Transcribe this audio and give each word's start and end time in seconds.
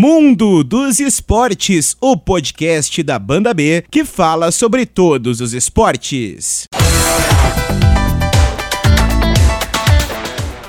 Mundo 0.00 0.62
dos 0.62 1.00
Esportes, 1.00 1.96
o 2.00 2.16
podcast 2.16 3.02
da 3.02 3.18
Banda 3.18 3.52
B 3.52 3.82
que 3.90 4.04
fala 4.04 4.52
sobre 4.52 4.86
todos 4.86 5.40
os 5.40 5.52
esportes. 5.52 6.68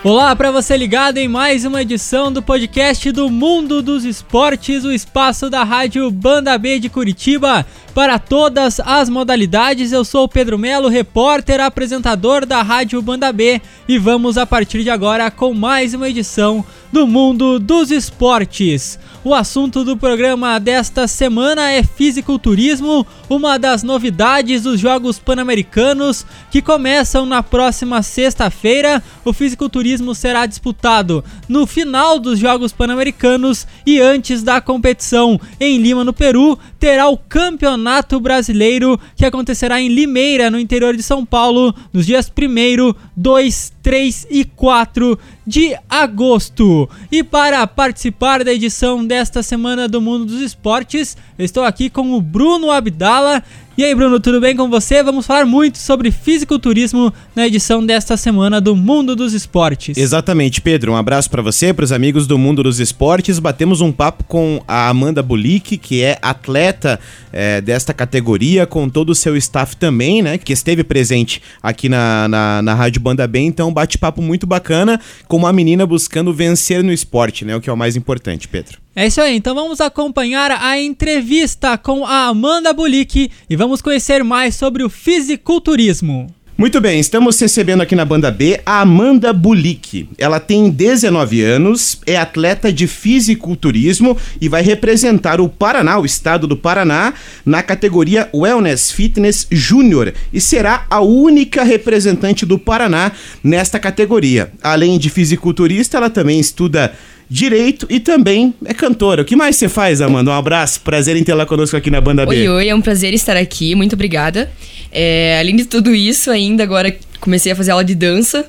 Olá 0.03 0.35
para 0.35 0.49
você 0.49 0.75
ligado 0.75 1.19
em 1.19 1.27
mais 1.27 1.63
uma 1.63 1.83
edição 1.83 2.31
do 2.31 2.41
podcast 2.41 3.11
do 3.11 3.29
Mundo 3.29 3.83
dos 3.83 4.03
Esportes, 4.03 4.83
o 4.83 4.91
espaço 4.91 5.47
da 5.47 5.63
Rádio 5.63 6.09
Banda 6.09 6.57
B 6.57 6.79
de 6.79 6.89
Curitiba 6.89 7.63
para 7.99 8.17
todas 8.17 8.79
as 8.79 9.09
modalidades. 9.09 9.91
Eu 9.91 10.05
sou 10.05 10.23
o 10.23 10.29
Pedro 10.29 10.57
Melo, 10.57 10.87
repórter, 10.87 11.59
apresentador 11.59 12.45
da 12.45 12.61
Rádio 12.61 13.01
Banda 13.01 13.29
B 13.33 13.61
e 13.89 13.97
vamos 13.97 14.37
a 14.37 14.45
partir 14.45 14.83
de 14.83 14.89
agora 14.89 15.29
com 15.29 15.53
mais 15.53 15.93
uma 15.93 16.07
edição 16.07 16.63
do 16.93 17.05
Mundo 17.05 17.59
dos 17.59 17.91
Esportes. 17.91 18.97
O 19.21 19.35
assunto 19.35 19.83
do 19.83 19.97
programa 19.97 20.57
desta 20.61 21.09
semana 21.09 21.69
é 21.69 21.83
fisiculturismo, 21.83 23.05
uma 23.29 23.59
das 23.59 23.83
novidades 23.83 24.63
dos 24.63 24.79
Jogos 24.79 25.19
Pan-Americanos 25.19 26.25
que 26.49 26.61
começam 26.61 27.25
na 27.25 27.43
próxima 27.43 28.01
sexta-feira. 28.01 29.03
O 29.25 29.33
fisiculturismo 29.33 30.15
será 30.15 30.45
disputado 30.45 31.21
no 31.49 31.67
final 31.67 32.17
dos 32.17 32.39
Jogos 32.39 32.71
Pan-Americanos 32.71 33.67
e 33.85 33.99
antes 33.99 34.41
da 34.41 34.61
competição 34.61 35.39
em 35.59 35.77
Lima, 35.77 36.05
no 36.05 36.13
Peru, 36.13 36.57
terá 36.79 37.09
o 37.09 37.17
Campeonato 37.17 37.88
Brasileiro 38.21 38.99
que 39.15 39.25
acontecerá 39.25 39.81
em 39.81 39.89
Limeira, 39.89 40.51
no 40.51 40.59
interior 40.59 40.95
de 40.95 41.01
São 41.01 41.25
Paulo, 41.25 41.73
nos 41.91 42.05
dias 42.05 42.31
1, 42.31 42.93
2, 43.15 43.73
3 43.81 44.27
e 44.29 44.45
4 44.45 45.17
de 45.45 45.75
agosto. 45.89 46.87
E 47.11 47.23
para 47.23 47.65
participar 47.65 48.43
da 48.43 48.53
edição 48.53 49.05
desta 49.05 49.41
semana 49.41 49.87
do 49.87 49.99
Mundo 49.99 50.25
dos 50.25 50.41
Esportes, 50.41 51.17
estou 51.37 51.63
aqui 51.63 51.89
com 51.89 52.13
o 52.13 52.21
Bruno 52.21 52.69
Abdala. 52.69 53.43
E 53.79 53.83
aí, 53.85 53.95
Bruno, 53.95 54.19
tudo 54.19 54.41
bem 54.41 54.57
com 54.57 54.69
você? 54.69 55.01
Vamos 55.01 55.25
falar 55.25 55.45
muito 55.45 55.77
sobre 55.77 56.11
fisiculturismo 56.11 57.13
na 57.33 57.47
edição 57.47 57.85
desta 57.85 58.17
semana 58.17 58.59
do 58.59 58.75
Mundo 58.75 59.15
dos 59.15 59.31
Esportes. 59.33 59.97
Exatamente, 59.97 60.59
Pedro. 60.59 60.91
Um 60.91 60.97
abraço 60.97 61.29
para 61.29 61.41
você, 61.41 61.73
para 61.73 61.85
os 61.85 61.93
amigos 61.93 62.27
do 62.27 62.37
Mundo 62.37 62.61
dos 62.61 62.81
Esportes. 62.81 63.39
Batemos 63.39 63.79
um 63.79 63.89
papo 63.89 64.25
com 64.25 64.61
a 64.67 64.89
Amanda 64.89 65.23
Bulik, 65.23 65.77
que 65.77 66.03
é 66.03 66.19
atleta 66.21 66.99
é, 67.31 67.61
desta 67.61 67.93
categoria, 67.93 68.65
com 68.65 68.89
todo 68.89 69.11
o 69.11 69.15
seu 69.15 69.37
staff 69.37 69.77
também, 69.77 70.21
né? 70.21 70.37
Que 70.37 70.51
esteve 70.51 70.83
presente 70.83 71.41
aqui 71.63 71.87
na, 71.87 72.27
na, 72.27 72.61
na 72.61 72.73
Rádio 72.73 72.99
Banda 72.99 73.25
B. 73.25 73.39
Então, 73.39 73.71
bate-papo 73.71 74.21
muito 74.21 74.45
bacana 74.45 74.99
com 75.25 75.37
uma 75.37 75.53
menina 75.53 75.85
buscando 75.85 76.33
vencer 76.33 76.83
no 76.83 76.91
esporte, 76.91 77.45
né? 77.45 77.55
O 77.55 77.61
que 77.61 77.69
é 77.69 77.73
o 77.73 77.77
mais 77.77 77.95
importante, 77.95 78.45
Pedro. 78.45 78.77
É 78.99 79.07
isso 79.07 79.21
aí, 79.21 79.37
então 79.37 79.55
vamos 79.55 79.79
acompanhar 79.79 80.51
a 80.51 80.77
entrevista 80.77 81.77
com 81.77 82.05
a 82.05 82.25
Amanda 82.25 82.73
Bulik 82.73 83.31
e 83.49 83.55
vamos 83.55 83.81
conhecer 83.81 84.25
mais 84.25 84.55
sobre 84.55 84.83
o 84.83 84.89
fisiculturismo. 84.89 86.27
Muito 86.57 86.81
bem, 86.81 86.99
estamos 86.99 87.39
recebendo 87.39 87.79
aqui 87.79 87.95
na 87.95 88.03
banda 88.03 88.29
B 88.29 88.59
a 88.65 88.81
Amanda 88.81 89.31
Bulik. 89.31 90.09
Ela 90.17 90.37
tem 90.41 90.69
19 90.69 91.41
anos, 91.41 92.01
é 92.05 92.17
atleta 92.17 92.73
de 92.73 92.87
fisiculturismo 92.87 94.17
e 94.41 94.49
vai 94.49 94.61
representar 94.61 95.39
o 95.39 95.47
Paraná, 95.47 95.97
o 95.97 96.05
estado 96.05 96.45
do 96.45 96.57
Paraná, 96.57 97.13
na 97.45 97.63
categoria 97.63 98.27
Wellness 98.33 98.91
Fitness 98.91 99.47
Júnior 99.49 100.13
e 100.33 100.41
será 100.41 100.85
a 100.89 100.99
única 100.99 101.63
representante 101.63 102.45
do 102.45 102.59
Paraná 102.59 103.13
nesta 103.41 103.79
categoria. 103.79 104.51
Além 104.61 104.99
de 104.99 105.09
fisiculturista, 105.09 105.95
ela 105.95 106.09
também 106.09 106.37
estuda 106.37 106.93
direito 107.29 107.85
e 107.89 107.99
também 107.99 108.53
é 108.65 108.73
cantora. 108.73 109.21
O 109.21 109.25
que 109.25 109.35
mais 109.35 109.55
você 109.55 109.69
faz, 109.69 110.01
Amanda? 110.01 110.31
Um 110.31 110.33
abraço, 110.33 110.81
prazer 110.81 111.15
em 111.15 111.23
tê-la 111.23 111.45
conosco 111.45 111.77
aqui 111.77 111.91
na 111.91 112.01
Banda 112.01 112.25
B. 112.25 112.35
Oi, 112.35 112.49
oi, 112.49 112.69
é 112.69 112.75
um 112.75 112.81
prazer 112.81 113.13
estar 113.13 113.37
aqui, 113.37 113.75
muito 113.75 113.93
obrigada. 113.93 114.51
É, 114.91 115.37
além 115.39 115.55
de 115.55 115.65
tudo 115.65 115.93
isso, 115.93 116.31
ainda 116.31 116.63
agora 116.63 116.95
comecei 117.19 117.51
a 117.51 117.55
fazer 117.55 117.71
aula 117.71 117.83
de 117.83 117.93
dança. 117.93 118.47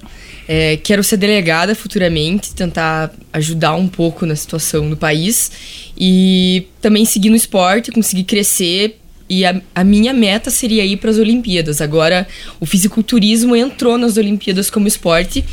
É, 0.48 0.78
quero 0.78 1.04
ser 1.04 1.16
delegada 1.16 1.74
futuramente, 1.74 2.54
tentar 2.54 3.12
ajudar 3.32 3.74
um 3.74 3.86
pouco 3.86 4.26
na 4.26 4.34
situação 4.34 4.88
do 4.88 4.96
país 4.96 5.52
e 5.96 6.66
também 6.80 7.04
seguir 7.04 7.30
no 7.30 7.36
esporte, 7.36 7.92
conseguir 7.92 8.24
crescer. 8.24 8.99
E 9.30 9.44
a, 9.44 9.62
a 9.72 9.84
minha 9.84 10.12
meta 10.12 10.50
seria 10.50 10.84
ir 10.84 10.96
para 10.96 11.10
as 11.10 11.16
Olimpíadas. 11.16 11.80
Agora, 11.80 12.26
o 12.58 12.66
fisiculturismo 12.66 13.54
entrou 13.54 13.96
nas 13.96 14.16
Olimpíadas 14.16 14.68
como 14.68 14.88
esporte 14.88 15.44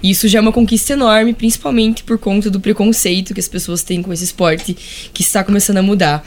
e 0.00 0.10
isso 0.10 0.28
já 0.28 0.38
é 0.38 0.42
uma 0.42 0.52
conquista 0.52 0.92
enorme, 0.92 1.32
principalmente 1.32 2.04
por 2.04 2.16
conta 2.16 2.48
do 2.48 2.60
preconceito 2.60 3.32
que 3.32 3.40
as 3.40 3.48
pessoas 3.48 3.82
têm 3.82 4.02
com 4.02 4.12
esse 4.12 4.22
esporte 4.22 4.76
que 5.12 5.22
está 5.22 5.42
começando 5.42 5.78
a 5.78 5.82
mudar. 5.82 6.24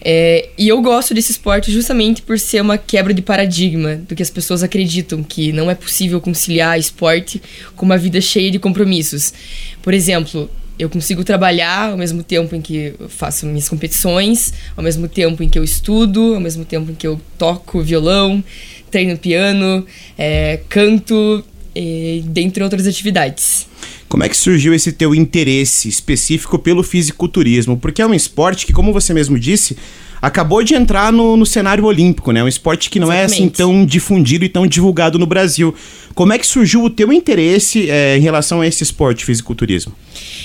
É, 0.00 0.48
e 0.58 0.66
eu 0.66 0.80
gosto 0.80 1.14
desse 1.14 1.30
esporte 1.30 1.70
justamente 1.70 2.22
por 2.22 2.38
ser 2.38 2.60
uma 2.60 2.76
quebra 2.76 3.14
de 3.14 3.22
paradigma 3.22 3.96
do 3.96 4.16
que 4.16 4.22
as 4.22 4.30
pessoas 4.30 4.62
acreditam 4.62 5.22
que 5.22 5.52
não 5.52 5.70
é 5.70 5.74
possível 5.74 6.20
conciliar 6.20 6.78
esporte 6.78 7.40
com 7.76 7.84
uma 7.86 7.98
vida 7.98 8.20
cheia 8.20 8.50
de 8.50 8.58
compromissos. 8.58 9.32
Por 9.80 9.94
exemplo, 9.94 10.50
eu 10.78 10.88
consigo 10.88 11.24
trabalhar 11.24 11.90
ao 11.90 11.96
mesmo 11.96 12.22
tempo 12.22 12.54
em 12.54 12.60
que 12.60 12.94
eu 12.98 13.08
faço 13.08 13.46
minhas 13.46 13.68
competições, 13.68 14.52
ao 14.76 14.84
mesmo 14.84 15.08
tempo 15.08 15.42
em 15.42 15.48
que 15.48 15.58
eu 15.58 15.64
estudo, 15.64 16.34
ao 16.34 16.40
mesmo 16.40 16.64
tempo 16.64 16.90
em 16.90 16.94
que 16.94 17.06
eu 17.06 17.20
toco 17.36 17.82
violão, 17.82 18.42
treino 18.90 19.18
piano, 19.18 19.84
é, 20.16 20.60
canto, 20.68 21.44
e, 21.74 22.22
dentre 22.26 22.62
outras 22.62 22.86
atividades. 22.86 23.66
Como 24.08 24.24
é 24.24 24.28
que 24.28 24.36
surgiu 24.36 24.72
esse 24.72 24.90
teu 24.90 25.14
interesse 25.14 25.88
específico 25.88 26.58
pelo 26.58 26.82
fisiculturismo? 26.82 27.76
Porque 27.76 28.00
é 28.00 28.06
um 28.06 28.14
esporte 28.14 28.64
que, 28.64 28.72
como 28.72 28.92
você 28.92 29.12
mesmo 29.12 29.38
disse, 29.38 29.76
acabou 30.20 30.62
de 30.62 30.74
entrar 30.74 31.12
no, 31.12 31.36
no 31.36 31.46
cenário 31.46 31.84
olímpico, 31.84 32.32
né? 32.32 32.42
Um 32.42 32.48
esporte 32.48 32.90
que 32.90 32.98
não 32.98 33.08
Exatamente. 33.08 33.32
é 33.32 33.34
assim 33.34 33.48
tão 33.48 33.84
difundido 33.84 34.44
e 34.44 34.48
tão 34.48 34.66
divulgado 34.66 35.18
no 35.18 35.26
Brasil. 35.26 35.74
Como 36.14 36.32
é 36.32 36.38
que 36.38 36.46
surgiu 36.46 36.84
o 36.84 36.90
teu 36.90 37.12
interesse 37.12 37.88
é, 37.90 38.16
em 38.16 38.20
relação 38.20 38.60
a 38.60 38.66
esse 38.66 38.82
esporte, 38.82 39.24
fisiculturismo? 39.24 39.92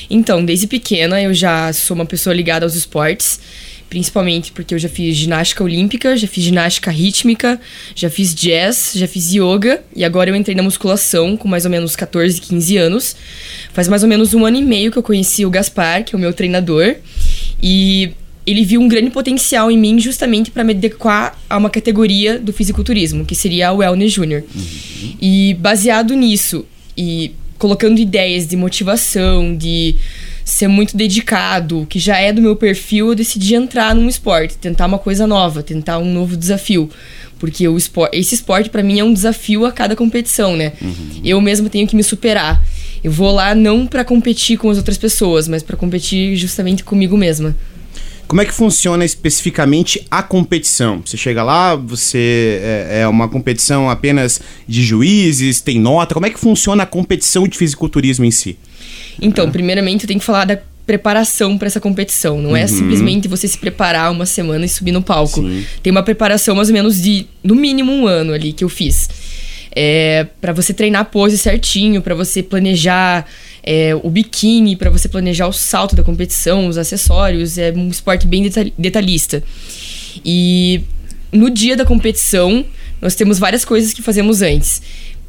Então, 0.10 0.44
desde 0.44 0.68
pequena 0.68 1.22
eu 1.22 1.34
já 1.34 1.72
sou 1.74 1.96
uma 1.96 2.06
pessoa 2.06 2.34
ligada 2.34 2.66
aos 2.66 2.76
esportes 2.76 3.40
principalmente 3.94 4.52
porque 4.52 4.74
eu 4.74 4.80
já 4.80 4.90
fiz 4.90 5.16
ginástica 5.16 5.64
olímpica, 5.64 6.18
já 6.18 6.28
fiz 6.28 6.44
ginástica 6.44 6.90
rítmica, 6.90 7.62
já 7.94 8.10
fiz 8.10 8.34
jazz, 8.34 8.94
já 8.96 9.08
fiz 9.08 9.32
yoga 9.32 9.84
e 9.96 10.04
agora 10.04 10.32
eu 10.32 10.36
entrei 10.36 10.56
na 10.56 10.64
musculação 10.64 11.38
com 11.38 11.48
mais 11.48 11.64
ou 11.64 11.70
menos 11.70 11.96
14, 11.96 12.42
15 12.42 12.76
anos. 12.76 13.16
Faz 13.72 13.88
mais 13.88 14.02
ou 14.02 14.10
menos 14.10 14.34
um 14.34 14.48
ano 14.48 14.58
e 14.58 14.64
meio 14.64 14.92
que 14.92 14.98
eu 14.98 15.04
conheci 15.04 15.46
o 15.46 15.50
Gaspar, 15.52 16.04
que 16.04 16.16
é 16.16 16.18
o 16.18 16.20
meu 16.20 16.34
treinador, 16.34 16.96
e 17.62 18.14
ele 18.46 18.66
viu 18.66 18.82
um 18.82 18.88
grande 18.88 19.10
potencial 19.10 19.72
em 19.72 19.78
mim 19.78 20.00
justamente 20.00 20.52
para 20.52 20.64
me 20.64 20.74
adequar 20.74 21.38
a 21.50 21.58
uma 21.58 21.70
categoria 21.70 22.38
do 22.38 22.52
fisiculturismo, 22.52 23.26
que 23.26 23.36
seria 23.36 23.70
a 23.70 23.74
Wellness 23.74 24.12
Junior. 24.12 24.44
Uhum. 24.54 25.14
E 25.22 25.56
baseado 25.60 26.14
nisso 26.14 26.66
e 26.98 27.32
colocando 27.58 28.00
ideias 28.00 28.46
de 28.46 28.58
motivação, 28.58 29.56
de 29.56 29.96
ser 30.44 30.68
muito 30.68 30.98
dedicado, 30.98 31.88
que 31.90 31.98
já 31.98 32.18
é 32.18 32.34
do 32.34 32.42
meu 32.42 32.56
perfil, 32.56 33.10
eu 33.10 33.16
decidi 33.16 33.56
entrar 33.56 33.96
num 33.96 34.10
esporte, 34.10 34.58
tentar 34.58 34.86
uma 34.86 35.00
coisa 35.00 35.26
nova, 35.26 35.64
tentar 35.64 35.98
um 36.00 36.12
novo 36.12 36.36
desafio. 36.36 36.90
Porque 37.40 37.66
o 37.68 37.78
esporte, 37.78 38.18
esse 38.18 38.36
esporte 38.36 38.70
para 38.70 38.84
mim 38.84 39.00
é 39.00 39.04
um 39.04 39.14
desafio 39.14 39.66
a 39.66 39.72
cada 39.72 39.96
competição, 39.96 40.56
né? 40.56 40.74
Uhum. 40.82 41.22
Eu 41.24 41.40
mesmo 41.40 41.70
tenho 41.70 41.88
que 41.88 41.96
me 41.96 42.04
superar. 42.04 42.62
Eu 43.04 43.12
vou 43.12 43.32
lá 43.32 43.54
não 43.56 43.86
para 43.88 44.04
competir 44.04 44.58
com 44.58 44.70
as 44.70 44.78
outras 44.78 44.98
pessoas, 44.98 45.48
mas 45.48 45.64
para 45.64 45.76
competir 45.76 46.36
justamente 46.36 46.84
comigo 46.84 47.18
mesma. 47.18 47.56
Como 48.28 48.42
é 48.42 48.46
que 48.46 48.54
funciona 48.54 49.06
especificamente 49.06 50.06
a 50.10 50.24
competição? 50.24 51.02
Você 51.06 51.18
chega 51.18 51.44
lá, 51.44 51.76
você 51.76 52.60
é, 52.62 53.02
é, 53.02 53.08
uma 53.08 53.28
competição 53.30 53.90
apenas 53.90 54.42
de 54.68 54.84
juízes, 54.84 55.62
tem 55.62 55.80
nota. 55.80 56.14
Como 56.14 56.26
é 56.26 56.30
que 56.30 56.40
funciona 56.40 56.84
a 56.84 56.86
competição 56.86 57.48
de 57.48 57.58
fisiculturismo 57.58 58.26
em 58.26 58.32
si? 58.32 58.58
Então, 59.22 59.52
primeiramente, 59.52 60.04
eu 60.04 60.08
tenho 60.08 60.20
que 60.20 60.26
falar 60.26 60.46
da 60.46 60.58
preparação 60.86 61.58
para 61.58 61.68
essa 61.68 61.80
competição. 61.80 62.42
Não 62.42 62.56
é 62.56 62.60
uhum. 62.60 62.66
é 62.66 62.68
simplesmente 62.68 63.28
você 63.28 63.48
se 63.48 63.58
preparar 63.58 64.12
uma 64.12 64.26
semana 64.26 64.66
e 64.66 64.70
subir 64.70 64.92
no 64.92 65.02
palco. 65.02 65.42
Sim. 65.42 65.66
Tem 65.82 65.92
uma 65.92 66.04
preparação 66.04 66.56
mais 66.56 66.70
ou 66.70 66.74
menos 66.74 67.02
de, 67.02 67.28
no 67.44 67.56
mínimo, 67.56 67.92
um 67.92 68.08
ano 68.08 68.34
ali 68.34 68.54
que 68.54 68.64
eu 68.64 68.70
fiz. 68.70 69.10
É, 69.76 70.28
para 70.40 70.54
você 70.54 70.74
treinar 70.74 71.02
a 71.02 71.06
pose 71.06 71.38
certinho, 71.38 72.02
para 72.02 72.14
você 72.14 72.44
planejar 72.44 73.26
é, 73.64 73.96
o 73.96 74.10
biquíni, 74.10 74.76
para 74.76 74.90
você 74.90 75.08
planejar 75.08 75.48
o 75.48 75.54
salto 75.54 75.96
da 75.96 76.04
competição, 76.04 76.68
os 76.68 76.78
acessórios. 76.78 77.58
É 77.58 77.72
um 77.72 77.88
esporte 77.88 78.28
bem 78.28 78.50
detalhista. 78.78 79.42
E 80.24 80.82
no 81.32 81.50
dia 81.50 81.76
da 81.78 81.86
competição, 81.86 82.66
nós 83.02 83.16
temos 83.16 83.40
várias 83.40 83.64
coisas 83.64 83.94
que 83.94 84.02
fazemos 84.02 84.42
antes. 84.42 84.82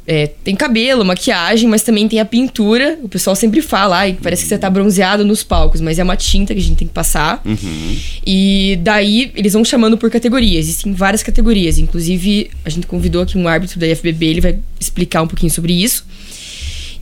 É, 0.07 0.27
tem 0.27 0.55
cabelo, 0.55 1.03
maquiagem, 1.03 1.67
mas 1.67 1.81
também 1.81 2.07
tem 2.07 2.19
a 2.19 2.25
pintura. 2.25 2.99
O 3.01 3.09
pessoal 3.09 3.35
sempre 3.35 3.61
fala, 3.61 3.97
ai, 3.97 4.17
parece 4.21 4.43
que 4.43 4.49
você 4.49 4.57
tá 4.57 4.69
bronzeado 4.69 5.25
nos 5.25 5.41
palcos, 5.41 5.81
mas 5.81 5.97
é 5.97 6.03
uma 6.03 6.15
tinta 6.15 6.53
que 6.53 6.59
a 6.59 6.63
gente 6.63 6.77
tem 6.77 6.87
que 6.87 6.93
passar. 6.93 7.41
Uhum. 7.43 7.97
E 8.25 8.77
daí 8.83 9.31
eles 9.33 9.53
vão 9.53 9.65
chamando 9.65 9.97
por 9.97 10.11
categoria. 10.11 10.59
Existem 10.59 10.93
várias 10.93 11.23
categorias. 11.23 11.79
Inclusive, 11.79 12.51
a 12.63 12.69
gente 12.69 12.85
convidou 12.85 13.23
aqui 13.23 13.35
um 13.35 13.47
árbitro 13.47 13.79
da 13.79 13.87
IFBB, 13.87 14.25
ele 14.25 14.41
vai 14.41 14.59
explicar 14.79 15.23
um 15.23 15.27
pouquinho 15.27 15.51
sobre 15.51 15.73
isso. 15.73 16.05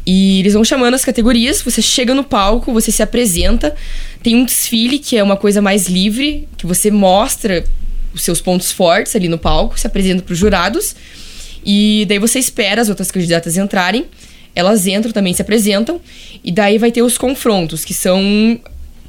E 0.05 0.39
eles 0.39 0.53
vão 0.53 0.63
chamando 0.63 0.93
as 0.93 1.05
categorias, 1.05 1.61
você 1.61 1.81
chega 1.81 2.13
no 2.13 2.23
palco, 2.23 2.73
você 2.73 2.91
se 2.91 3.01
apresenta, 3.01 3.73
tem 4.21 4.35
um 4.35 4.43
desfile 4.43 4.99
que 4.99 5.15
é 5.15 5.23
uma 5.23 5.37
coisa 5.37 5.61
mais 5.61 5.87
livre, 5.87 6.47
que 6.57 6.65
você 6.65 6.91
mostra 6.91 7.63
os 8.13 8.21
seus 8.21 8.41
pontos 8.41 8.71
fortes 8.71 9.15
ali 9.15 9.27
no 9.27 9.37
palco, 9.37 9.79
se 9.79 9.87
apresenta 9.87 10.21
para 10.21 10.33
os 10.33 10.37
jurados. 10.37 10.95
E 11.65 12.05
daí 12.07 12.19
você 12.19 12.37
espera 12.37 12.81
as 12.81 12.89
outras 12.89 13.09
candidatas 13.09 13.57
entrarem. 13.57 14.05
Elas 14.55 14.85
entram 14.85 15.11
também, 15.11 15.33
se 15.33 15.41
apresentam. 15.41 15.99
E 16.43 16.51
daí 16.51 16.77
vai 16.77 16.91
ter 16.91 17.01
os 17.01 17.17
confrontos, 17.17 17.85
que 17.85 17.93
são 17.93 18.59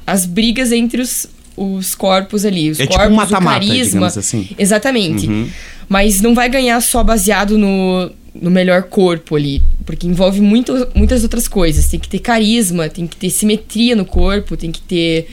as 0.07 0.25
brigas 0.25 0.71
entre 0.71 1.01
os, 1.01 1.27
os 1.55 1.93
corpos 1.93 2.45
ali. 2.45 2.69
Os 2.71 2.79
é 2.79 2.87
corpos, 2.87 3.27
tipo 3.27 3.35
um 3.35 3.37
o 3.37 3.43
carisma. 3.43 4.07
assim. 4.07 4.49
Exatamente. 4.57 5.27
Uhum. 5.27 5.49
Mas 5.87 6.21
não 6.21 6.33
vai 6.33 6.49
ganhar 6.49 6.79
só 6.81 7.03
baseado 7.03 7.57
no, 7.57 8.09
no 8.41 8.51
melhor 8.51 8.83
corpo 8.83 9.35
ali. 9.35 9.61
Porque 9.85 10.07
envolve 10.07 10.41
muito, 10.41 10.87
muitas 10.93 11.23
outras 11.23 11.47
coisas. 11.47 11.87
Tem 11.87 11.99
que 11.99 12.09
ter 12.09 12.19
carisma, 12.19 12.89
tem 12.89 13.07
que 13.07 13.15
ter 13.15 13.29
simetria 13.29 13.95
no 13.95 14.05
corpo, 14.05 14.57
tem 14.57 14.71
que 14.71 14.81
ter 14.81 15.27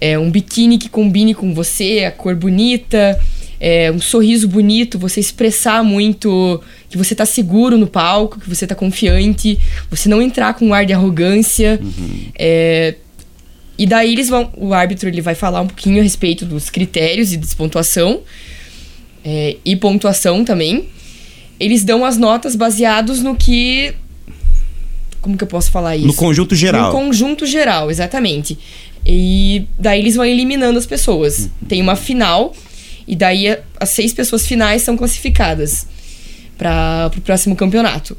é, 0.00 0.18
um 0.18 0.30
biquíni 0.30 0.78
que 0.78 0.88
combine 0.88 1.34
com 1.34 1.52
você, 1.52 2.04
a 2.06 2.10
cor 2.10 2.34
bonita, 2.34 3.18
é, 3.60 3.92
um 3.92 4.00
sorriso 4.00 4.48
bonito, 4.48 4.98
você 4.98 5.20
expressar 5.20 5.84
muito 5.84 6.62
que 6.88 6.96
você 6.96 7.14
tá 7.14 7.26
seguro 7.26 7.76
no 7.76 7.86
palco, 7.86 8.40
que 8.40 8.48
você 8.48 8.66
tá 8.66 8.74
confiante, 8.74 9.58
você 9.90 10.08
não 10.08 10.22
entrar 10.22 10.54
com 10.54 10.68
um 10.68 10.74
ar 10.74 10.86
de 10.86 10.94
arrogância. 10.94 11.78
Uhum. 11.82 12.26
É, 12.38 12.94
e 13.76 13.86
daí 13.86 14.12
eles 14.12 14.28
vão. 14.28 14.50
O 14.56 14.72
árbitro 14.72 15.08
ele 15.08 15.20
vai 15.20 15.34
falar 15.34 15.60
um 15.60 15.66
pouquinho 15.66 16.00
a 16.00 16.02
respeito 16.02 16.46
dos 16.46 16.70
critérios 16.70 17.32
e 17.32 17.36
despontuação. 17.36 18.20
É, 19.22 19.56
e 19.64 19.76
pontuação 19.76 20.44
também. 20.44 20.88
Eles 21.60 21.84
dão 21.84 22.04
as 22.04 22.16
notas 22.16 22.56
baseados 22.56 23.22
no 23.22 23.36
que. 23.36 23.92
Como 25.20 25.36
que 25.36 25.44
eu 25.44 25.48
posso 25.48 25.70
falar 25.70 25.96
isso? 25.96 26.06
No 26.06 26.14
conjunto 26.14 26.54
geral. 26.54 26.86
No 26.86 26.98
conjunto 26.98 27.44
geral, 27.44 27.90
exatamente. 27.90 28.58
E 29.04 29.66
daí 29.78 30.00
eles 30.00 30.16
vão 30.16 30.24
eliminando 30.24 30.78
as 30.78 30.86
pessoas. 30.86 31.40
Uhum. 31.40 31.68
Tem 31.68 31.82
uma 31.82 31.94
final, 31.94 32.54
e 33.06 33.14
daí 33.14 33.58
as 33.78 33.90
seis 33.90 34.14
pessoas 34.14 34.46
finais 34.46 34.80
são 34.80 34.96
classificadas 34.96 35.86
para 36.56 37.10
o 37.14 37.20
próximo 37.20 37.54
campeonato. 37.54 38.16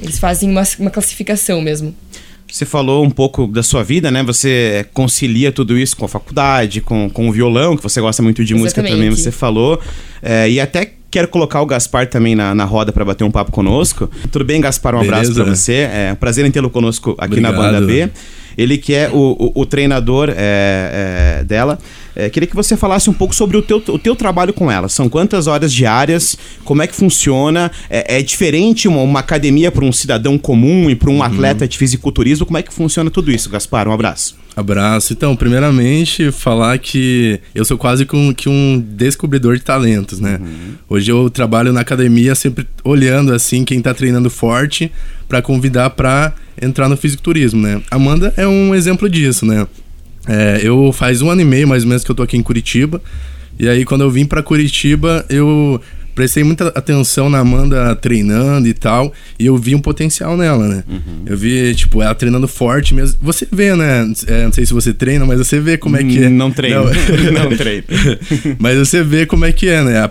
Eles 0.00 0.18
fazem 0.18 0.50
uma, 0.50 0.62
uma 0.78 0.90
classificação 0.90 1.60
mesmo. 1.60 1.94
Você 2.50 2.64
falou 2.64 3.04
um 3.04 3.10
pouco 3.10 3.46
da 3.46 3.62
sua 3.62 3.82
vida, 3.82 4.10
né? 4.10 4.22
Você 4.22 4.86
concilia 4.94 5.50
tudo 5.50 5.76
isso 5.76 5.96
com 5.96 6.04
a 6.04 6.08
faculdade, 6.08 6.80
com, 6.80 7.10
com 7.10 7.28
o 7.28 7.32
violão, 7.32 7.76
que 7.76 7.82
você 7.82 8.00
gosta 8.00 8.22
muito 8.22 8.44
de 8.44 8.54
música 8.54 8.80
Exatamente. 8.80 9.10
também, 9.10 9.10
você 9.10 9.32
falou. 9.32 9.80
É, 10.22 10.48
e 10.48 10.60
até 10.60 10.92
quero 11.14 11.28
colocar 11.28 11.62
o 11.62 11.66
Gaspar 11.66 12.08
também 12.08 12.34
na, 12.34 12.56
na 12.56 12.64
roda 12.64 12.90
para 12.90 13.04
bater 13.04 13.22
um 13.22 13.30
papo 13.30 13.52
conosco. 13.52 14.10
Tudo 14.32 14.44
bem, 14.44 14.60
Gaspar? 14.60 14.96
Um 14.96 15.00
abraço 15.00 15.30
Beleza. 15.30 15.44
para 15.44 15.54
você. 15.54 15.72
É 15.72 16.10
um 16.12 16.16
prazer 16.16 16.44
em 16.44 16.50
tê-lo 16.50 16.68
conosco 16.68 17.14
aqui 17.16 17.38
na 17.40 17.50
Obrigado. 17.50 17.72
Banda 17.72 17.86
B. 17.86 18.10
Ele 18.58 18.76
que 18.76 18.92
é 18.92 19.08
o, 19.12 19.52
o, 19.54 19.60
o 19.60 19.64
treinador 19.64 20.28
é, 20.30 21.38
é, 21.40 21.44
dela. 21.44 21.78
É, 22.16 22.30
queria 22.30 22.46
que 22.46 22.54
você 22.54 22.76
falasse 22.76 23.10
um 23.10 23.12
pouco 23.12 23.34
sobre 23.34 23.56
o 23.56 23.62
teu, 23.62 23.82
o 23.88 23.98
teu 23.98 24.14
trabalho 24.14 24.52
com 24.52 24.70
ela. 24.70 24.88
São 24.88 25.08
quantas 25.08 25.46
horas 25.46 25.72
diárias? 25.72 26.36
Como 26.64 26.82
é 26.82 26.86
que 26.86 26.94
funciona? 26.94 27.70
É, 27.90 28.18
é 28.18 28.22
diferente 28.22 28.86
uma, 28.88 29.00
uma 29.02 29.20
academia 29.20 29.70
para 29.70 29.84
um 29.84 29.92
cidadão 29.92 30.38
comum 30.38 30.88
e 30.90 30.94
para 30.94 31.10
Uhum. 31.10 31.18
um 31.18 31.22
atleta 31.22 31.66
de 31.68 31.76
fisiculturismo? 31.78 32.46
Como 32.46 32.58
é 32.58 32.62
que 32.62 32.72
funciona 32.72 33.10
tudo 33.10 33.30
isso, 33.30 33.48
Gaspar? 33.50 33.88
Um 33.88 33.92
abraço. 33.92 34.36
Abraço. 34.56 35.12
Então, 35.12 35.34
primeiramente, 35.34 36.30
falar 36.30 36.78
que 36.78 37.40
eu 37.54 37.64
sou 37.64 37.76
quase 37.76 38.06
com, 38.06 38.32
que 38.32 38.48
um 38.48 38.80
descobridor 38.80 39.56
de 39.56 39.62
talentos, 39.62 40.20
né? 40.20 40.40
Hoje 40.88 41.10
eu 41.10 41.28
trabalho 41.28 41.72
na 41.72 41.80
academia 41.80 42.34
sempre 42.36 42.64
olhando 42.84 43.32
assim 43.34 43.64
quem 43.64 43.82
tá 43.82 43.92
treinando 43.92 44.30
forte 44.30 44.92
para 45.28 45.42
convidar 45.42 45.90
para 45.90 46.32
entrar 46.62 46.88
no 46.88 46.96
fisiculturismo, 46.96 47.60
né? 47.60 47.82
Amanda 47.90 48.32
é 48.36 48.46
um 48.46 48.72
exemplo 48.74 49.08
disso, 49.08 49.44
né? 49.44 49.66
É, 50.26 50.60
eu 50.62 50.92
faz 50.92 51.20
um 51.22 51.30
ano 51.30 51.40
e 51.40 51.44
meio 51.44 51.68
mais 51.68 51.82
ou 51.82 51.88
menos 51.88 52.04
que 52.04 52.10
eu 52.10 52.14
tô 52.14 52.22
aqui 52.22 52.36
em 52.36 52.42
Curitiba. 52.42 53.00
E 53.58 53.68
aí 53.68 53.84
quando 53.84 54.02
eu 54.02 54.10
vim 54.10 54.24
para 54.24 54.42
Curitiba, 54.42 55.24
eu 55.28 55.80
prestei 56.14 56.44
muita 56.44 56.68
atenção 56.68 57.28
na 57.28 57.38
Amanda 57.38 57.94
treinando 57.96 58.68
e 58.68 58.74
tal, 58.74 59.12
e 59.38 59.46
eu 59.46 59.56
vi 59.56 59.74
um 59.74 59.80
potencial 59.80 60.36
nela, 60.36 60.68
né? 60.68 60.84
Eu 61.26 61.36
vi, 61.36 61.74
tipo, 61.74 62.02
ela 62.02 62.14
treinando 62.14 62.46
forte 62.46 62.94
mesmo. 62.94 63.18
Você 63.20 63.46
vê, 63.50 63.74
né? 63.74 64.12
É, 64.26 64.44
não 64.44 64.52
sei 64.52 64.64
se 64.64 64.72
você 64.72 64.94
treina, 64.94 65.26
mas 65.26 65.38
você 65.38 65.58
vê 65.58 65.76
como 65.76 65.96
é 65.96 66.04
que 66.04 66.24
é. 66.24 66.28
Não 66.28 66.50
treino. 66.50 66.84
Não 67.32 67.50
treino. 67.56 67.84
mas 68.58 68.78
você 68.78 69.02
vê 69.02 69.26
como 69.26 69.44
é 69.44 69.52
que 69.52 69.68
é, 69.68 69.82
né? 69.82 70.10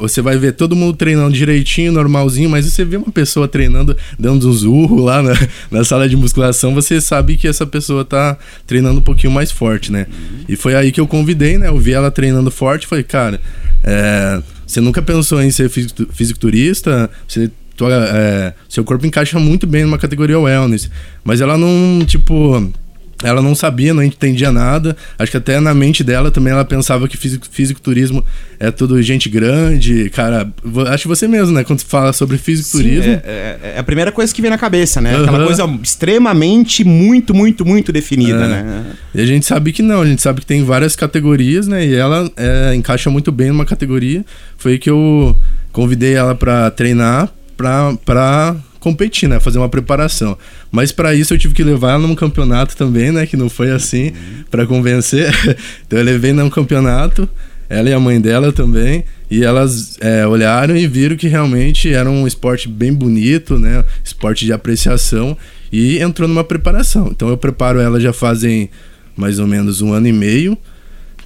Você 0.00 0.22
vai 0.22 0.36
ver 0.36 0.52
todo 0.52 0.74
mundo 0.74 0.96
treinando 0.96 1.32
direitinho, 1.32 1.92
normalzinho, 1.92 2.48
mas 2.48 2.64
você 2.64 2.84
vê 2.84 2.96
uma 2.96 3.12
pessoa 3.12 3.46
treinando, 3.46 3.96
dando 4.18 4.48
uns 4.48 4.62
urros 4.62 5.04
lá 5.04 5.22
na, 5.22 5.34
na 5.70 5.84
sala 5.84 6.08
de 6.08 6.16
musculação, 6.16 6.74
você 6.74 7.00
sabe 7.00 7.36
que 7.36 7.46
essa 7.46 7.66
pessoa 7.66 8.04
tá 8.04 8.36
treinando 8.66 9.00
um 9.00 9.02
pouquinho 9.02 9.32
mais 9.32 9.50
forte, 9.50 9.92
né? 9.92 10.06
E 10.48 10.56
foi 10.56 10.74
aí 10.74 10.90
que 10.90 11.00
eu 11.00 11.06
convidei, 11.06 11.58
né? 11.58 11.68
Eu 11.68 11.78
vi 11.78 11.92
ela 11.92 12.10
treinando 12.10 12.50
forte, 12.50 12.86
falei, 12.86 13.04
cara, 13.04 13.40
é, 13.82 14.40
você 14.66 14.80
nunca 14.80 15.02
pensou 15.02 15.42
em 15.42 15.50
ser 15.50 15.68
fisicu- 15.68 16.06
fisiculturista? 16.12 17.10
Você 17.26 17.50
tua, 17.76 17.90
é, 17.92 18.52
seu 18.68 18.84
corpo 18.84 19.06
encaixa 19.06 19.38
muito 19.38 19.66
bem 19.66 19.84
numa 19.84 19.98
categoria 19.98 20.38
wellness. 20.38 20.90
Mas 21.24 21.40
ela 21.40 21.56
não, 21.56 22.04
tipo. 22.06 22.72
Ela 23.22 23.40
não 23.42 23.54
sabia, 23.54 23.94
não 23.94 24.02
entendia 24.02 24.50
nada. 24.52 24.96
Acho 25.18 25.30
que 25.30 25.36
até 25.36 25.60
na 25.60 25.72
mente 25.74 26.02
dela 26.02 26.30
também 26.30 26.52
ela 26.52 26.64
pensava 26.64 27.06
que 27.08 27.16
fisico- 27.16 27.46
fisiculturismo 27.50 28.24
é 28.58 28.70
tudo 28.70 29.00
gente 29.02 29.28
grande. 29.28 30.10
Cara, 30.10 30.48
acho 30.88 31.02
que 31.02 31.08
você 31.08 31.26
mesmo, 31.28 31.52
né? 31.54 31.64
Quando 31.64 31.80
você 31.80 31.86
fala 31.86 32.12
sobre 32.12 32.38
fisiculturismo. 32.38 33.02
Sim, 33.04 33.10
é, 33.24 33.58
é- 33.62 33.72
é 33.76 33.78
a 33.78 33.82
primeira 33.82 34.10
coisa 34.12 34.34
que 34.34 34.40
vem 34.42 34.50
na 34.50 34.58
cabeça, 34.58 35.00
né? 35.00 35.16
Aquela 35.16 35.44
coisa 35.44 35.64
extremamente, 35.82 36.84
muito, 36.84 37.34
muito, 37.34 37.64
muito 37.64 37.92
definida, 37.92 38.44
É. 38.44 38.48
né? 38.48 38.84
E 39.14 39.20
a 39.20 39.26
gente 39.26 39.46
sabe 39.46 39.72
que 39.72 39.82
não, 39.82 40.02
a 40.02 40.06
gente 40.06 40.20
sabe 40.22 40.40
que 40.40 40.46
tem 40.46 40.64
várias 40.64 40.94
categorias, 40.96 41.66
né? 41.66 41.86
E 41.86 41.94
ela 41.94 42.30
é, 42.36 42.74
encaixa 42.74 43.08
muito 43.10 43.30
bem 43.32 43.48
numa 43.48 43.64
categoria. 43.64 44.24
Foi 44.58 44.78
que 44.78 44.90
eu 44.90 45.38
convidei 45.72 46.14
ela 46.14 46.34
pra 46.34 46.70
treinar, 46.70 47.28
pra, 47.56 47.94
pra 48.04 48.56
competir, 48.82 49.28
né? 49.28 49.38
Fazer 49.38 49.58
uma 49.58 49.68
preparação. 49.68 50.36
Mas 50.70 50.90
pra 50.90 51.14
isso 51.14 51.32
eu 51.32 51.38
tive 51.38 51.54
que 51.54 51.62
levar 51.62 51.98
num 51.98 52.14
campeonato 52.14 52.76
também, 52.76 53.12
né? 53.12 53.24
Que 53.24 53.36
não 53.36 53.48
foi 53.48 53.70
assim, 53.70 54.12
pra 54.50 54.66
convencer. 54.66 55.32
então 55.86 55.98
eu 55.98 56.04
levei 56.04 56.32
num 56.32 56.50
campeonato, 56.50 57.28
ela 57.68 57.88
e 57.88 57.92
a 57.92 58.00
mãe 58.00 58.20
dela 58.20 58.52
também. 58.52 59.04
E 59.30 59.44
elas 59.44 59.96
é, 60.00 60.26
olharam 60.26 60.76
e 60.76 60.86
viram 60.86 61.16
que 61.16 61.28
realmente 61.28 61.94
era 61.94 62.10
um 62.10 62.26
esporte 62.26 62.68
bem 62.68 62.92
bonito, 62.92 63.58
né? 63.58 63.84
Esporte 64.04 64.44
de 64.44 64.52
apreciação. 64.52 65.36
E 65.72 65.98
entrou 66.00 66.28
numa 66.28 66.44
preparação. 66.44 67.08
Então 67.10 67.28
eu 67.28 67.36
preparo 67.36 67.78
ela 67.78 68.00
já 68.00 68.12
fazem 68.12 68.68
mais 69.16 69.38
ou 69.38 69.46
menos 69.46 69.80
um 69.80 69.92
ano 69.92 70.08
e 70.08 70.12
meio 70.12 70.58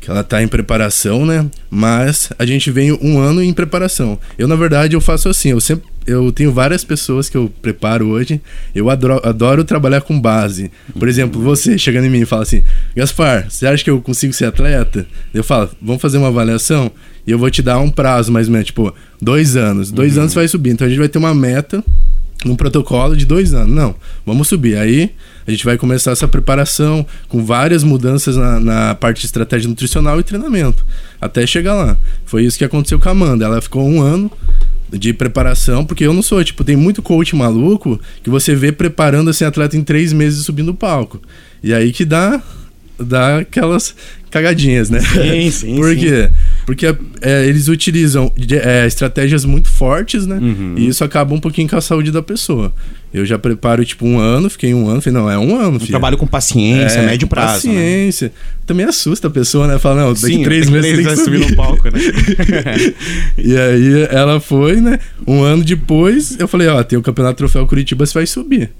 que 0.06 0.10
ela 0.12 0.22
tá 0.22 0.40
em 0.40 0.46
preparação, 0.46 1.26
né? 1.26 1.44
Mas 1.68 2.30
a 2.38 2.46
gente 2.46 2.70
vem 2.70 2.92
um 2.92 3.18
ano 3.18 3.42
em 3.42 3.52
preparação. 3.52 4.16
Eu, 4.38 4.46
na 4.46 4.54
verdade, 4.54 4.94
eu 4.94 5.00
faço 5.00 5.28
assim, 5.28 5.48
eu 5.48 5.60
sempre 5.60 5.84
eu 6.06 6.30
tenho 6.30 6.52
várias 6.52 6.84
pessoas 6.84 7.28
que 7.28 7.36
eu 7.36 7.52
preparo 7.60 8.06
hoje. 8.06 8.40
Eu 8.72 8.88
adoro, 8.88 9.20
adoro 9.24 9.64
trabalhar 9.64 10.02
com 10.02 10.20
base. 10.20 10.70
Por 10.96 11.08
exemplo, 11.08 11.42
você 11.42 11.76
chegando 11.76 12.04
em 12.04 12.10
mim 12.10 12.20
e 12.20 12.24
fala 12.24 12.44
assim: 12.44 12.62
Gaspar, 12.94 13.50
você 13.50 13.66
acha 13.66 13.82
que 13.82 13.90
eu 13.90 14.00
consigo 14.00 14.32
ser 14.32 14.44
atleta? 14.44 15.04
Eu 15.34 15.42
falo: 15.42 15.68
vamos 15.82 16.00
fazer 16.00 16.18
uma 16.18 16.28
avaliação 16.28 16.92
e 17.26 17.32
eu 17.32 17.38
vou 17.40 17.50
te 17.50 17.60
dar 17.60 17.80
um 17.80 17.90
prazo 17.90 18.30
mais 18.30 18.46
ou 18.46 18.52
menos, 18.52 18.68
tipo, 18.68 18.94
dois 19.20 19.56
anos. 19.56 19.90
Dois 19.90 20.16
anos 20.16 20.32
vai 20.32 20.46
subir. 20.46 20.70
Então 20.70 20.86
a 20.86 20.88
gente 20.88 21.00
vai 21.00 21.08
ter 21.08 21.18
uma 21.18 21.34
meta 21.34 21.82
num 22.44 22.54
protocolo 22.54 23.16
de 23.16 23.26
dois 23.26 23.52
anos. 23.52 23.74
Não, 23.74 23.96
vamos 24.24 24.46
subir. 24.46 24.76
Aí 24.78 25.10
a 25.46 25.50
gente 25.50 25.64
vai 25.64 25.78
começar 25.78 26.10
essa 26.10 26.26
preparação 26.26 27.06
com 27.28 27.44
várias 27.44 27.84
mudanças 27.84 28.36
na, 28.36 28.58
na 28.58 28.94
parte 28.94 29.20
de 29.20 29.26
estratégia 29.26 29.68
nutricional 29.68 30.18
e 30.18 30.22
treinamento, 30.22 30.84
até 31.20 31.46
chegar 31.46 31.74
lá. 31.74 31.96
Foi 32.24 32.44
isso 32.44 32.58
que 32.58 32.64
aconteceu 32.64 32.98
com 32.98 33.08
a 33.08 33.12
Amanda. 33.12 33.44
Ela 33.44 33.60
ficou 33.60 33.86
um 33.86 34.00
ano 34.00 34.30
de 34.90 35.12
preparação, 35.12 35.84
porque 35.84 36.04
eu 36.04 36.12
não 36.12 36.22
sou, 36.22 36.42
tipo, 36.42 36.64
tem 36.64 36.76
muito 36.76 37.02
coach 37.02 37.34
maluco 37.34 38.00
que 38.22 38.30
você 38.30 38.54
vê 38.54 38.72
preparando 38.72 39.30
assim 39.30 39.44
atleta 39.44 39.76
em 39.76 39.82
três 39.82 40.12
meses 40.12 40.44
subindo 40.44 40.70
o 40.70 40.74
palco. 40.74 41.20
E 41.62 41.72
aí 41.72 41.92
que 41.92 42.04
dá 42.04 42.42
dá 42.98 43.38
aquelas 43.38 43.94
cagadinhas, 44.30 44.90
né? 44.90 45.00
Sim, 45.00 45.50
sim, 45.52 45.76
Por 45.76 45.94
sim. 45.94 46.00
quê? 46.00 46.30
Porque 46.66 46.86
é, 47.20 47.46
eles 47.46 47.68
utilizam 47.68 48.30
é, 48.62 48.86
estratégias 48.86 49.44
muito 49.44 49.68
fortes, 49.70 50.26
né? 50.26 50.36
Uhum. 50.36 50.74
E 50.76 50.88
isso 50.88 51.02
acaba 51.04 51.34
um 51.34 51.40
pouquinho 51.40 51.68
com 51.68 51.76
a 51.76 51.80
saúde 51.80 52.10
da 52.10 52.22
pessoa. 52.22 52.72
Eu 53.14 53.24
já 53.24 53.38
preparo, 53.38 53.82
tipo, 53.84 54.04
um 54.04 54.18
ano, 54.18 54.50
fiquei 54.50 54.74
um 54.74 54.88
ano, 54.88 55.00
falei, 55.00 55.18
não, 55.18 55.30
é 55.30 55.38
um 55.38 55.56
ano, 55.58 55.78
filho. 55.78 55.90
trabalho 55.90 56.18
com 56.18 56.26
paciência, 56.26 56.98
É, 56.98 57.06
médio 57.06 57.26
prazo. 57.26 57.66
né? 57.68 57.72
Paciência. 57.74 58.32
Também 58.66 58.84
assusta 58.84 59.28
a 59.28 59.30
pessoa, 59.30 59.66
né? 59.66 59.78
Fala, 59.78 60.02
não, 60.02 60.12
daqui 60.12 60.26
Sim, 60.26 60.42
três 60.42 60.68
meses 60.68 60.92
três 60.92 61.06
tem 61.06 61.16
que 61.16 61.22
subir. 61.24 61.38
subir 61.38 61.50
no 61.50 61.56
palco, 61.56 61.88
né? 61.90 61.98
E 63.38 63.56
aí 63.56 64.06
ela 64.10 64.38
foi, 64.40 64.80
né? 64.80 64.98
Um 65.26 65.42
ano 65.42 65.64
depois, 65.64 66.36
eu 66.38 66.48
falei, 66.48 66.68
ó, 66.68 66.82
tem 66.82 66.98
o 66.98 67.02
Campeonato 67.02 67.36
Troféu 67.38 67.66
Curitiba, 67.66 68.04
você 68.04 68.12
vai 68.14 68.26
subir. 68.26 68.70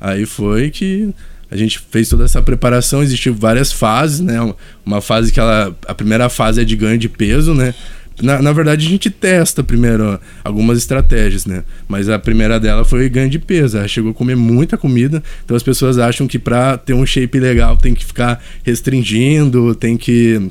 Aí 0.00 0.24
foi 0.26 0.70
que 0.70 1.10
a 1.50 1.56
gente 1.56 1.78
fez 1.90 2.08
toda 2.08 2.24
essa 2.24 2.40
preparação, 2.40 3.02
existiu 3.02 3.34
várias 3.34 3.72
fases, 3.72 4.20
né? 4.20 4.36
Uma 4.84 5.00
fase 5.00 5.32
que 5.32 5.40
ela. 5.40 5.76
A 5.86 5.94
primeira 5.94 6.28
fase 6.28 6.60
é 6.60 6.64
de 6.64 6.76
ganho 6.76 6.98
de 6.98 7.08
peso, 7.08 7.54
né? 7.54 7.74
na, 8.22 8.40
na 8.42 8.52
verdade, 8.52 8.86
a 8.86 8.88
gente 8.88 9.10
testa 9.10 9.62
primeiro 9.62 10.20
algumas 10.44 10.78
estratégias, 10.78 11.46
né? 11.46 11.64
Mas 11.88 12.08
a 12.08 12.18
primeira 12.18 12.60
dela 12.60 12.84
foi 12.84 13.08
ganho 13.08 13.30
de 13.30 13.38
peso. 13.38 13.78
Ela 13.78 13.88
chegou 13.88 14.10
a 14.10 14.14
comer 14.14 14.36
muita 14.36 14.76
comida, 14.76 15.22
então 15.44 15.56
as 15.56 15.62
pessoas 15.62 15.98
acham 15.98 16.26
que 16.26 16.38
para 16.38 16.76
ter 16.76 16.94
um 16.94 17.04
shape 17.06 17.38
legal 17.38 17.76
tem 17.76 17.94
que 17.94 18.04
ficar 18.04 18.42
restringindo, 18.62 19.74
tem 19.74 19.96
que 19.96 20.50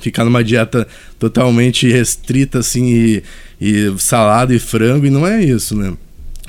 ficar 0.00 0.24
numa 0.24 0.44
dieta 0.44 0.86
totalmente 1.18 1.90
restrita, 1.90 2.60
assim, 2.60 2.86
e, 2.86 3.22
e 3.60 3.94
salada 3.98 4.54
e 4.54 4.58
frango, 4.58 5.06
e 5.06 5.10
não 5.10 5.26
é 5.26 5.42
isso, 5.42 5.76
né? 5.76 5.92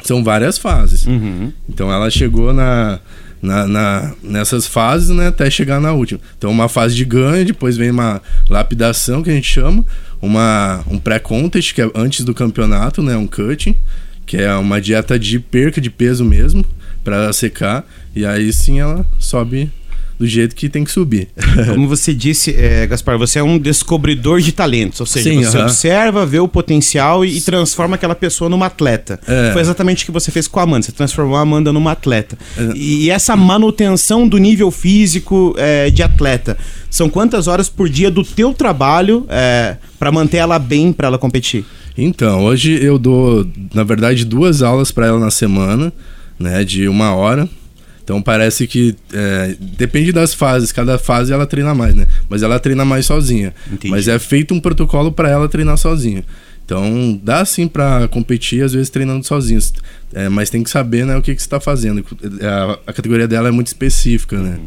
São 0.03 0.23
várias 0.23 0.57
fases. 0.57 1.05
Uhum. 1.05 1.51
Então 1.67 1.91
ela 1.91 2.09
chegou 2.09 2.53
na, 2.53 2.99
na, 3.41 3.67
na, 3.67 4.13
nessas 4.21 4.67
fases, 4.67 5.09
né, 5.09 5.27
até 5.27 5.49
chegar 5.49 5.79
na 5.79 5.93
última. 5.93 6.19
Então 6.37 6.51
uma 6.51 6.67
fase 6.67 6.95
de 6.95 7.05
ganho, 7.05 7.45
depois 7.45 7.77
vem 7.77 7.91
uma 7.91 8.21
lapidação 8.49 9.23
que 9.23 9.29
a 9.29 9.33
gente 9.33 9.47
chama, 9.47 9.85
uma 10.21 10.83
um 10.87 10.99
pré-contest 10.99 11.73
que 11.73 11.81
é 11.81 11.89
antes 11.95 12.25
do 12.25 12.33
campeonato, 12.33 13.01
né, 13.01 13.15
um 13.15 13.27
cutting, 13.27 13.75
que 14.25 14.37
é 14.37 14.53
uma 14.55 14.79
dieta 14.79 15.17
de 15.17 15.39
perca 15.39 15.79
de 15.81 15.89
peso 15.89 16.23
mesmo 16.23 16.63
para 17.03 17.31
secar 17.33 17.85
e 18.15 18.25
aí 18.25 18.51
sim 18.51 18.79
ela 18.79 19.05
sobe 19.17 19.71
do 20.19 20.27
jeito 20.27 20.53
que 20.53 20.67
tem 20.67 20.83
que 20.83 20.91
subir. 20.91 21.29
Como 21.73 21.87
você 21.87 22.13
disse, 22.13 22.53
é, 22.55 22.85
Gaspar, 22.85 23.17
você 23.17 23.39
é 23.39 23.43
um 23.43 23.57
descobridor 23.57 24.41
de 24.41 24.51
talentos, 24.51 24.99
ou 24.99 25.05
seja, 25.05 25.29
Sim, 25.29 25.43
você 25.43 25.57
aham. 25.57 25.65
observa, 25.65 26.25
vê 26.25 26.39
o 26.39 26.47
potencial 26.47 27.23
e, 27.23 27.37
e 27.37 27.41
transforma 27.41 27.95
aquela 27.95 28.13
pessoa 28.13 28.49
numa 28.49 28.65
atleta. 28.65 29.19
É. 29.25 29.51
Foi 29.53 29.61
exatamente 29.61 30.03
o 30.03 30.05
que 30.05 30.11
você 30.11 30.29
fez 30.29 30.47
com 30.47 30.59
a 30.59 30.63
Amanda, 30.63 30.85
você 30.85 30.91
transformou 30.91 31.37
a 31.37 31.41
Amanda 31.41 31.71
numa 31.71 31.93
atleta. 31.93 32.37
É. 32.57 32.71
E, 32.75 33.05
e 33.05 33.09
essa 33.09 33.35
manutenção 33.37 34.27
do 34.27 34.37
nível 34.37 34.69
físico 34.69 35.55
é, 35.57 35.89
de 35.89 36.03
atleta, 36.03 36.57
são 36.89 37.09
quantas 37.09 37.47
horas 37.47 37.69
por 37.69 37.87
dia 37.87 38.11
do 38.11 38.23
teu 38.23 38.53
trabalho 38.53 39.25
é, 39.29 39.77
para 39.97 40.11
manter 40.11 40.37
ela 40.37 40.59
bem, 40.59 40.91
para 40.91 41.07
ela 41.07 41.17
competir? 41.17 41.63
Então, 41.97 42.43
hoje 42.43 42.77
eu 42.83 42.97
dou, 42.97 43.45
na 43.73 43.83
verdade, 43.83 44.25
duas 44.25 44.61
aulas 44.61 44.91
para 44.91 45.07
ela 45.07 45.19
na 45.19 45.31
semana, 45.31 45.93
né, 46.37 46.63
de 46.63 46.87
uma 46.87 47.13
hora. 47.13 47.47
Então 48.09 48.23
parece 48.23 48.65
que 48.65 48.95
é, 49.13 49.55
depende 49.77 50.11
das 50.11 50.33
fases, 50.33 50.71
cada 50.71 50.97
fase 50.97 51.31
ela 51.31 51.45
treina 51.45 51.75
mais, 51.75 51.93
né? 51.93 52.07
Mas 52.27 52.41
ela 52.41 52.59
treina 52.59 52.83
mais 52.83 53.05
sozinha. 53.05 53.53
Entendi. 53.71 53.91
Mas 53.91 54.07
é 54.07 54.17
feito 54.17 54.51
um 54.51 54.59
protocolo 54.59 55.11
para 55.11 55.29
ela 55.29 55.47
treinar 55.47 55.77
sozinha. 55.77 56.25
Então 56.65 57.21
dá 57.23 57.45
sim 57.45 57.67
para 57.67 58.07
competir, 58.07 58.63
às 58.63 58.73
vezes 58.73 58.89
treinando 58.89 59.23
sozinho. 59.23 59.61
É, 60.11 60.27
mas 60.27 60.49
tem 60.49 60.63
que 60.63 60.71
saber 60.71 61.05
né, 61.05 61.15
o 61.17 61.21
que, 61.21 61.35
que 61.35 61.39
você 61.39 61.45
está 61.45 61.59
fazendo. 61.59 62.03
A, 62.41 62.79
a 62.89 62.93
categoria 62.93 63.27
dela 63.27 63.49
é 63.49 63.51
muito 63.51 63.67
específica, 63.67 64.39
né? 64.39 64.57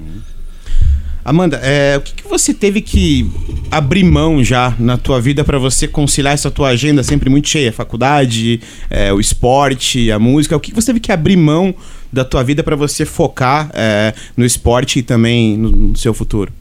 Amanda, 1.24 1.56
é, 1.64 1.96
o 1.96 2.00
que, 2.00 2.14
que 2.14 2.28
você 2.28 2.54
teve 2.54 2.80
que 2.80 3.28
abrir 3.72 4.04
mão 4.04 4.42
já 4.44 4.72
na 4.78 4.96
tua 4.96 5.20
vida 5.20 5.42
para 5.42 5.58
você 5.58 5.88
conciliar 5.88 6.34
essa 6.34 6.50
tua 6.50 6.68
agenda 6.68 7.02
sempre 7.02 7.28
muito 7.28 7.48
cheia? 7.48 7.70
A 7.70 7.72
faculdade, 7.72 8.60
é, 8.88 9.12
o 9.12 9.18
esporte, 9.18 10.12
a 10.12 10.18
música. 10.20 10.56
O 10.56 10.60
que, 10.60 10.70
que 10.70 10.76
você 10.76 10.86
teve 10.86 11.00
que 11.00 11.10
abrir 11.10 11.36
mão 11.36 11.74
da 12.12 12.24
tua 12.24 12.44
vida 12.44 12.62
para 12.62 12.76
você 12.76 13.04
focar 13.04 13.70
é, 13.72 14.14
no 14.36 14.44
esporte 14.44 14.98
e 14.98 15.02
também 15.02 15.56
no, 15.56 15.70
no 15.70 15.96
seu 15.96 16.12
futuro? 16.12 16.52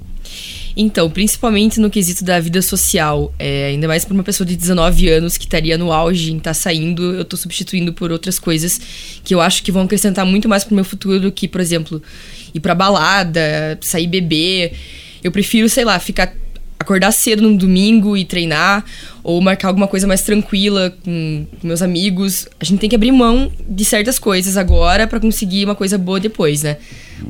Então, 0.75 1.09
principalmente 1.09 1.79
no 1.79 1.89
quesito 1.89 2.23
da 2.23 2.39
vida 2.39 2.61
social, 2.61 3.33
é, 3.37 3.67
ainda 3.67 3.87
mais 3.87 4.05
para 4.05 4.13
uma 4.13 4.23
pessoa 4.23 4.47
de 4.47 4.55
19 4.55 5.09
anos 5.09 5.37
que 5.37 5.43
estaria 5.43 5.77
no 5.77 5.91
auge 5.91 6.31
em 6.31 6.37
estar 6.37 6.53
saindo, 6.53 7.13
eu 7.13 7.25
tô 7.25 7.35
substituindo 7.35 7.91
por 7.91 8.11
outras 8.11 8.39
coisas 8.39 8.79
que 9.23 9.33
eu 9.35 9.41
acho 9.41 9.63
que 9.63 9.71
vão 9.71 9.83
acrescentar 9.83 10.25
muito 10.25 10.47
mais 10.47 10.63
pro 10.63 10.75
meu 10.75 10.85
futuro 10.85 11.19
do 11.19 11.31
que, 11.31 11.47
por 11.47 11.59
exemplo, 11.59 12.01
ir 12.53 12.59
pra 12.59 12.73
balada, 12.73 13.77
sair 13.81 14.07
beber. 14.07 14.73
Eu 15.23 15.31
prefiro, 15.31 15.67
sei 15.67 15.83
lá, 15.83 15.99
ficar 15.99 16.33
acordar 16.81 17.11
cedo 17.11 17.41
no 17.41 17.57
domingo 17.57 18.17
e 18.17 18.25
treinar 18.25 18.83
ou 19.23 19.39
marcar 19.41 19.69
alguma 19.69 19.87
coisa 19.87 20.07
mais 20.07 20.21
tranquila 20.21 20.95
com, 21.03 21.45
com 21.59 21.67
meus 21.67 21.81
amigos. 21.81 22.47
A 22.59 22.65
gente 22.65 22.79
tem 22.79 22.89
que 22.89 22.95
abrir 22.95 23.11
mão 23.11 23.51
de 23.67 23.85
certas 23.85 24.19
coisas 24.19 24.57
agora 24.57 25.07
para 25.07 25.19
conseguir 25.19 25.65
uma 25.65 25.75
coisa 25.75 25.97
boa 25.97 26.19
depois, 26.19 26.63
né? 26.63 26.77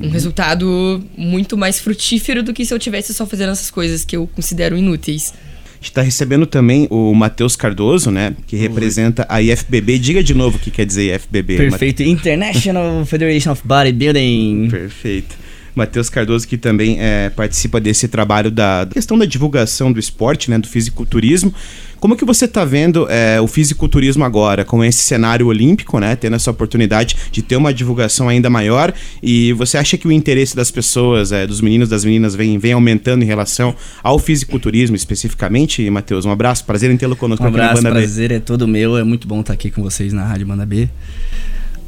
Um 0.02 0.10
resultado 0.10 1.04
muito 1.18 1.58
mais 1.58 1.80
frutífero 1.80 2.42
do 2.42 2.54
que 2.54 2.66
se 2.66 2.74
eu 2.74 2.80
tivesse 2.80 3.14
só 3.14 3.26
fazendo 3.26 3.52
essas 3.52 3.70
coisas 3.70 4.06
que 4.06 4.16
eu 4.16 4.28
considero 4.28 4.78
inúteis. 4.78 5.34
A 5.34 5.84
gente 5.84 5.94
tá 5.94 6.02
recebendo 6.04 6.46
também 6.46 6.88
o 6.92 7.12
Matheus 7.14 7.56
Cardoso, 7.56 8.12
né? 8.12 8.36
Que 8.46 8.56
representa 8.56 9.26
a 9.28 9.42
IFBB. 9.42 9.98
Diga 9.98 10.24
de 10.24 10.34
novo 10.36 10.58
o 10.58 10.60
que 10.60 10.70
quer 10.70 10.86
dizer 10.86 11.16
IFBB. 11.16 11.58
Perfeito. 11.58 12.04
International 12.04 13.04
Federation 13.04 13.52
of 13.52 13.64
Bodybuilding. 13.66 14.68
Perfeito. 14.70 15.41
Matheus 15.76 16.10
Cardoso, 16.10 16.48
que 16.48 16.58
também 16.58 16.98
é, 17.00 17.30
participa 17.30 17.80
desse 17.80 18.08
trabalho 18.08 18.50
da 18.50 18.72
da 18.86 18.94
questão 18.94 19.18
da 19.18 19.26
divulgação 19.26 19.92
do 19.92 20.00
esporte, 20.00 20.50
né, 20.50 20.58
do 20.58 20.68
fisiculturismo. 20.68 21.54
Como 22.00 22.16
que 22.16 22.26
você 22.26 22.46
está 22.46 22.66
vendo 22.66 23.08
é, 23.10 23.40
o 23.40 23.46
fisiculturismo 23.46 24.24
agora, 24.24 24.66
com 24.66 24.84
esse 24.84 25.04
cenário 25.04 25.46
olímpico, 25.46 26.00
né, 26.00 26.16
tendo 26.16 26.36
essa 26.36 26.50
oportunidade 26.50 27.16
de 27.32 27.44
ter 27.44 27.56
uma 27.56 27.72
divulgação 27.72 28.28
ainda 28.28 28.50
maior? 28.50 28.92
E 29.22 29.54
você 29.54 29.78
acha 29.78 29.98
que 29.98 30.08
o 30.08 30.12
interesse 30.12 30.56
das 30.56 30.72
pessoas, 30.72 31.32
é, 31.32 31.46
dos 31.46 31.62
meninos, 31.62 31.90
das 31.90 32.04
meninas, 32.04 32.34
vem, 32.34 32.58
vem 32.58 32.74
aumentando 32.74 33.24
em 33.24 33.28
relação 33.28 33.76
ao 34.02 34.18
fisiculturismo 34.18 34.96
especificamente? 34.96 35.88
Matheus, 35.90 36.26
um 36.26 36.32
abraço, 36.32 36.66
prazer 36.66 36.90
em 36.90 36.98
tê-lo 36.98 37.16
conosco 37.16 37.44
Um 37.44 37.48
aqui 37.48 37.58
na 37.58 37.64
abraço, 37.66 37.84
Banda 37.84 37.94
B. 37.94 38.02
prazer 38.02 38.32
é 38.32 38.40
todo 38.40 38.68
meu. 38.68 38.98
É 38.98 39.04
muito 39.04 39.28
bom 39.28 39.42
estar 39.42 39.54
aqui 39.54 39.70
com 39.70 39.84
vocês 39.84 40.12
na 40.12 40.26
Rádio 40.26 40.48
Banda 40.48 40.66
B. 40.66 40.90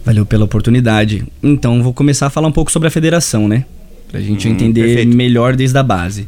Valeu 0.05 0.25
pela 0.25 0.43
oportunidade. 0.45 1.24
Então, 1.41 1.81
vou 1.81 1.93
começar 1.93 2.27
a 2.27 2.29
falar 2.29 2.48
um 2.48 2.51
pouco 2.51 2.72
sobre 2.72 2.88
a 2.88 2.91
federação, 2.91 3.48
né? 3.48 3.65
Pra 4.10 4.19
gente 4.19 4.48
Hum, 4.48 4.51
entender 4.51 4.83
perfeito. 4.86 5.15
melhor 5.15 5.55
desde 5.55 5.77
a 5.77 5.83
base. 5.83 6.27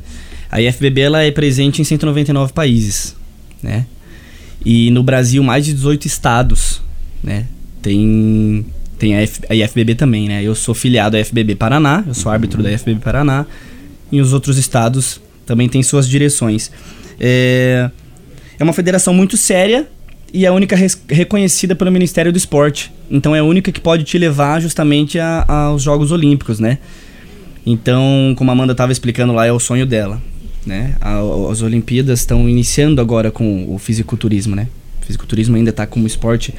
A 0.49 0.61
IFBB 0.61 1.01
ela 1.01 1.21
é 1.23 1.31
presente 1.31 1.81
em 1.81 1.83
199 1.85 2.53
países, 2.53 3.15
né? 3.61 3.85
E 4.65 4.89
no 4.91 5.03
Brasil, 5.03 5.43
mais 5.43 5.65
de 5.65 5.73
18 5.73 6.07
estados, 6.07 6.81
né? 7.23 7.45
Tem, 7.81 8.65
tem 8.97 9.15
a, 9.17 9.21
F- 9.21 9.41
a 9.49 9.53
IFBB 9.55 9.95
também, 9.95 10.27
né? 10.27 10.41
Eu 10.41 10.55
sou 10.55 10.73
filiado 10.73 11.17
à 11.17 11.19
IFBB 11.19 11.55
Paraná, 11.55 12.03
eu 12.07 12.13
sou 12.13 12.31
árbitro 12.31 12.63
da 12.63 12.71
IFBB 12.71 13.01
Paraná. 13.01 13.45
E 14.11 14.21
os 14.21 14.31
outros 14.33 14.57
estados 14.57 15.19
também 15.45 15.67
têm 15.67 15.83
suas 15.83 16.07
direções. 16.07 16.71
É, 17.19 17.89
é 18.57 18.63
uma 18.63 18.73
federação 18.73 19.13
muito 19.13 19.35
séria 19.35 19.87
e 20.33 20.45
é 20.45 20.47
a 20.47 20.53
única 20.53 20.75
res- 20.75 21.01
reconhecida 21.09 21.75
pelo 21.75 21.91
Ministério 21.91 22.31
do 22.31 22.37
Esporte. 22.37 22.91
Então 23.09 23.35
é 23.35 23.39
a 23.39 23.43
única 23.43 23.71
que 23.71 23.79
pode 23.79 24.03
te 24.03 24.17
levar 24.17 24.61
justamente 24.61 25.17
a- 25.19 25.45
aos 25.47 25.81
Jogos 25.83 26.11
Olímpicos, 26.11 26.59
né? 26.59 26.77
Então, 27.65 28.33
como 28.37 28.51
a 28.51 28.53
Amanda 28.53 28.73
estava 28.73 28.91
explicando 28.91 29.33
lá, 29.33 29.45
é 29.45 29.51
o 29.51 29.59
sonho 29.59 29.85
dela, 29.85 30.21
né? 30.65 30.95
A- 31.01 31.21
as 31.51 31.61
Olimpíadas 31.61 32.19
estão 32.19 32.47
iniciando 32.47 33.01
agora 33.01 33.31
com 33.31 33.73
o 33.73 33.77
fisiculturismo, 33.79 34.55
né? 34.55 34.67
O 35.01 35.05
fisiculturismo 35.05 35.55
ainda 35.55 35.69
está 35.71 35.85
como 35.87 36.05
esporte 36.05 36.53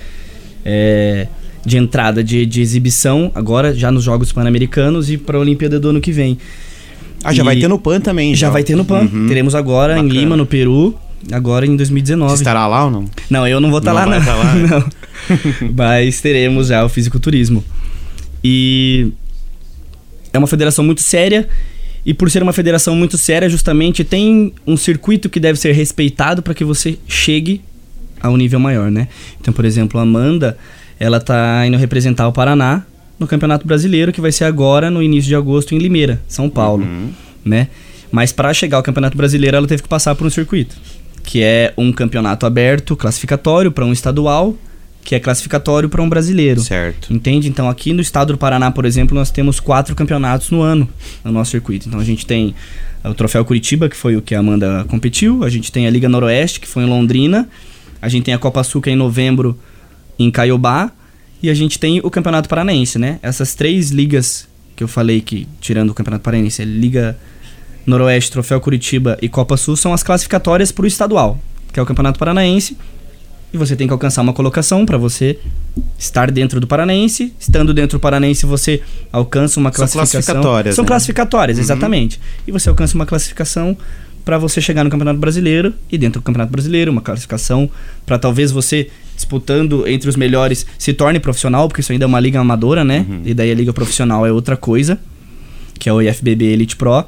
é, 0.65 1.29
de 1.65 1.77
entrada 1.77 2.25
de, 2.25 2.45
de 2.47 2.61
exibição, 2.61 3.31
agora 3.35 3.73
já 3.75 3.91
nos 3.93 4.03
Jogos 4.05 4.33
Pan-Americanos 4.33 5.11
e 5.11 5.17
para 5.17 5.37
a 5.37 5.41
Olimpíada 5.41 5.79
do 5.79 5.91
ano 5.91 6.01
que 6.01 6.11
vem. 6.13 6.39
Ah, 7.23 7.33
já 7.33 7.43
E- 7.43 7.45
vai 7.47 7.57
ter 7.57 7.69
no 7.69 7.79
PAN 7.79 8.01
também. 8.01 8.35
Já 8.35 8.51
vai 8.51 8.63
ter 8.65 8.75
no 8.77 8.85
PAN. 8.85 9.03
Uhum. 9.13 9.27
Teremos 9.29 9.55
agora 9.55 9.95
Bacana. 9.95 10.13
em 10.15 10.19
Lima, 10.19 10.37
no 10.37 10.45
Peru, 10.47 10.95
agora 11.33 11.67
em 11.67 11.77
2019. 11.77 12.31
Você 12.33 12.43
estará 12.43 12.67
lá 12.67 12.85
ou 12.85 12.91
não? 12.91 13.05
Não, 13.31 13.47
eu 13.47 13.61
não 13.61 13.71
vou 13.71 13.79
estar 13.79 13.93
Não 13.95 14.01
lá, 14.09 14.19
não. 14.19 14.25
tá 14.25 14.35
lá, 14.35 14.55
né? 14.55 14.69
não. 15.61 15.71
Mas 15.77 16.21
teremos 16.21 16.69
já 16.69 16.85
o 16.85 16.89
fisiculturismo. 16.89 17.65
E 18.43 19.13
é 20.33 20.39
uma 20.39 20.47
federação 20.47 20.85
muito 20.85 21.01
séria. 21.03 21.49
E 22.05 22.15
por 22.15 22.31
ser 22.31 22.43
uma 22.43 22.53
federação 22.53 22.95
muito 22.95 23.19
séria, 23.19 23.49
justamente 23.49 24.05
tem 24.05 24.53
um 24.67 24.77
circuito 24.77 25.29
que 25.29 25.41
deve 25.41 25.59
ser 25.59 25.73
respeitado 25.73 26.41
para 26.41 26.55
que 26.55 26.65
você 26.65 26.99
chegue 27.09 27.61
a 28.21 28.31
um 28.31 28.37
nível 28.37 28.61
maior, 28.61 28.91
né? 28.93 29.09
Então, 29.41 29.53
por 29.53 29.65
exemplo, 29.65 29.99
a 29.99 30.05
Amanda, 30.05 30.57
ela 31.01 31.19
tá 31.19 31.67
indo 31.67 31.77
representar 31.77 32.29
o 32.29 32.33
Paraná 32.33 32.85
no 33.19 33.27
Campeonato 33.27 33.67
Brasileiro, 33.67 34.13
que 34.13 34.21
vai 34.21 34.31
ser 34.31 34.45
agora 34.45 34.89
no 34.89 35.03
início 35.03 35.27
de 35.29 35.35
agosto 35.35 35.75
em 35.75 35.79
Limeira, 35.79 36.21
São 36.29 36.49
Paulo, 36.49 36.85
Uhum. 36.85 37.11
né? 37.45 37.69
Mas 38.13 38.31
para 38.31 38.55
chegar 38.55 38.77
ao 38.77 38.83
Campeonato 38.85 39.17
Brasileiro, 39.17 39.57
ela 39.57 39.67
teve 39.67 39.83
que 39.83 39.89
passar 39.89 40.15
por 40.15 40.27
um 40.27 40.31
circuito, 40.31 40.77
que 41.27 41.43
é 41.43 41.75
um 41.77 41.93
campeonato 41.93 42.47
aberto, 42.47 42.97
classificatório 42.97 43.73
para 43.73 43.85
um 43.85 43.93
estadual, 43.93 44.57
que 45.05 45.15
é 45.15 45.21
classificatório 45.21 45.89
para 45.89 46.01
um 46.01 46.09
brasileiro. 46.09 46.61
Certo. 46.61 47.13
Entende? 47.13 47.49
Então, 47.49 47.69
aqui 47.69 47.93
no 47.93 48.01
estado 48.01 48.33
do 48.33 48.39
Paraná, 48.39 48.71
por 48.71 48.85
exemplo, 48.85 49.15
nós 49.15 49.31
temos 49.31 49.59
quatro 49.59 49.95
campeonatos 49.97 50.51
no 50.51 50.63
ano 50.63 50.89
no 51.25 51.33
nosso 51.33 51.51
circuito. 51.51 51.89
Então, 51.89 51.99
a 51.99 52.05
gente 52.05 52.25
tem 52.25 52.55
o 53.05 53.13
Troféu 53.13 53.45
Curitiba, 53.45 53.89
que 53.89 53.97
foi 53.97 54.17
o 54.17 54.23
que 54.23 54.37
a 54.37 54.39
Amanda 54.39 54.85
competiu. 54.89 55.43
A 55.43 55.51
gente 55.51 55.71
tem 55.71 55.87
a 55.87 55.91
Liga 55.91 56.09
Noroeste, 56.09 56.61
que 56.61 56.69
foi 56.69 56.85
em 56.85 56.87
Londrina. 56.87 57.49
A 58.01 58.09
gente 58.09 58.25
tem 58.25 58.33
a 58.33 58.39
Copa 58.39 58.63
Sul, 58.63 58.81
que 58.81 58.89
é 58.89 58.93
em 58.93 58.97
novembro, 58.97 59.59
em 60.17 60.31
Caiobá. 60.31 60.93
E 61.43 61.51
a 61.51 61.55
gente 61.55 61.77
tem 61.79 62.01
o 62.05 62.11
Campeonato 62.11 62.49
Paranaense, 62.49 63.01
né? 63.01 63.19
Essas 63.21 63.53
três 63.53 63.91
ligas 63.91 64.49
que 64.77 64.85
eu 64.85 64.89
falei 64.89 65.21
que, 65.21 65.47
tirando 65.61 65.91
o 65.91 65.95
Campeonato 65.95 66.23
Paranaense, 66.23 66.63
é 66.63 66.65
Liga 66.65 67.19
Noroeste, 67.87 68.31
Troféu 68.33 68.61
Curitiba 68.61 69.17
e 69.23 69.29
Copa 69.29 69.57
Sul, 69.57 69.77
são 69.77 69.93
as 69.93 70.03
classificatórias 70.03 70.73
para 70.73 70.85
o 70.85 70.87
estadual, 70.87 71.39
que 71.73 71.79
é 71.79 71.83
o 71.83 71.87
Campeonato 71.87 72.19
Paranaense. 72.19 72.77
E 73.53 73.57
você 73.57 73.77
tem 73.77 73.87
que 73.87 73.93
alcançar 73.93 74.23
uma 74.23 74.33
colocação 74.33 74.85
para 74.85 74.99
você 74.99 75.39
estar 75.99 76.31
dentro 76.31 76.61
do 76.61 76.67
Paranaense. 76.67 77.33
Estando 77.39 77.73
dentro 77.73 77.97
do 77.99 78.01
Paranaense, 78.01 78.45
você 78.45 78.83
alcança 79.13 79.61
uma 79.61 79.71
São 79.71 79.77
classificação. 79.87 80.11
classificatórias, 80.35 80.75
São 80.75 80.83
né? 80.83 80.89
classificatórias, 80.89 81.57
Uhum. 81.59 81.63
exatamente. 81.65 82.21
E 82.47 82.51
você 82.53 82.69
alcança 82.69 82.95
uma 82.97 83.07
classificação 83.07 83.77
para 84.25 84.37
você 84.37 84.61
chegar 84.61 84.83
no 84.83 84.91
Campeonato 84.91 85.21
Brasileiro 85.21 85.73
e 85.91 85.97
dentro 85.97 86.21
do 86.21 86.25
Campeonato 86.25 86.51
Brasileiro, 86.51 86.91
uma 86.91 87.01
classificação 87.01 87.71
para 88.05 88.19
talvez 88.19 88.51
você 88.51 88.91
disputando 89.15 89.87
entre 89.87 90.09
os 90.11 90.17
melhores 90.17 90.67
se 90.77 90.93
torne 90.93 91.21
profissional, 91.21 91.69
porque 91.69 91.81
isso 91.81 91.93
ainda 91.93 92.05
é 92.05 92.09
uma 92.09 92.19
liga 92.21 92.41
amadora, 92.41 92.85
né? 92.85 93.07
Uhum. 93.09 93.23
E 93.25 93.33
daí 93.33 93.51
a 93.53 93.55
liga 93.55 93.73
profissional 93.73 94.27
é 94.27 94.33
outra 94.33 94.57
coisa, 94.57 94.99
que 95.79 95.89
é 95.89 95.93
o 95.93 96.03
IFBB 96.03 96.45
Elite 96.47 96.75
Pro. 96.77 97.05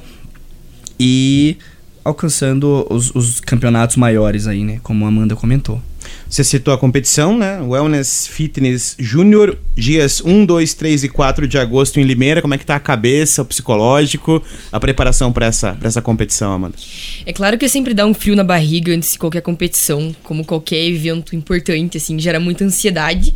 E 0.98 1.56
alcançando 2.04 2.86
os, 2.90 3.14
os 3.14 3.40
campeonatos 3.40 3.96
maiores 3.96 4.46
aí, 4.46 4.64
né? 4.64 4.80
Como 4.82 5.04
a 5.04 5.08
Amanda 5.08 5.36
comentou. 5.36 5.80
Você 6.28 6.44
citou 6.44 6.72
a 6.72 6.78
competição, 6.78 7.36
né? 7.36 7.60
Wellness 7.60 8.26
Fitness 8.26 8.96
Júnior, 8.98 9.58
dias 9.74 10.22
1, 10.22 10.44
2, 10.44 10.74
3 10.74 11.04
e 11.04 11.08
4 11.08 11.48
de 11.48 11.58
agosto 11.58 11.98
em 12.00 12.02
Limeira. 12.02 12.42
Como 12.42 12.54
é 12.54 12.58
que 12.58 12.66
tá 12.66 12.76
a 12.76 12.80
cabeça, 12.80 13.42
o 13.42 13.44
psicológico, 13.44 14.42
a 14.70 14.78
preparação 14.78 15.32
para 15.32 15.46
essa, 15.46 15.72
pra 15.74 15.88
essa 15.88 16.02
competição, 16.02 16.52
Amanda? 16.52 16.76
É 17.24 17.32
claro 17.32 17.56
que 17.58 17.68
sempre 17.68 17.94
dá 17.94 18.06
um 18.06 18.14
frio 18.14 18.36
na 18.36 18.44
barriga 18.44 18.92
antes 18.92 19.12
de 19.12 19.18
qualquer 19.18 19.40
competição, 19.40 20.14
como 20.22 20.44
qualquer 20.44 20.86
evento 20.86 21.34
importante, 21.34 21.96
assim, 21.96 22.18
gera 22.18 22.38
muita 22.38 22.64
ansiedade. 22.64 23.34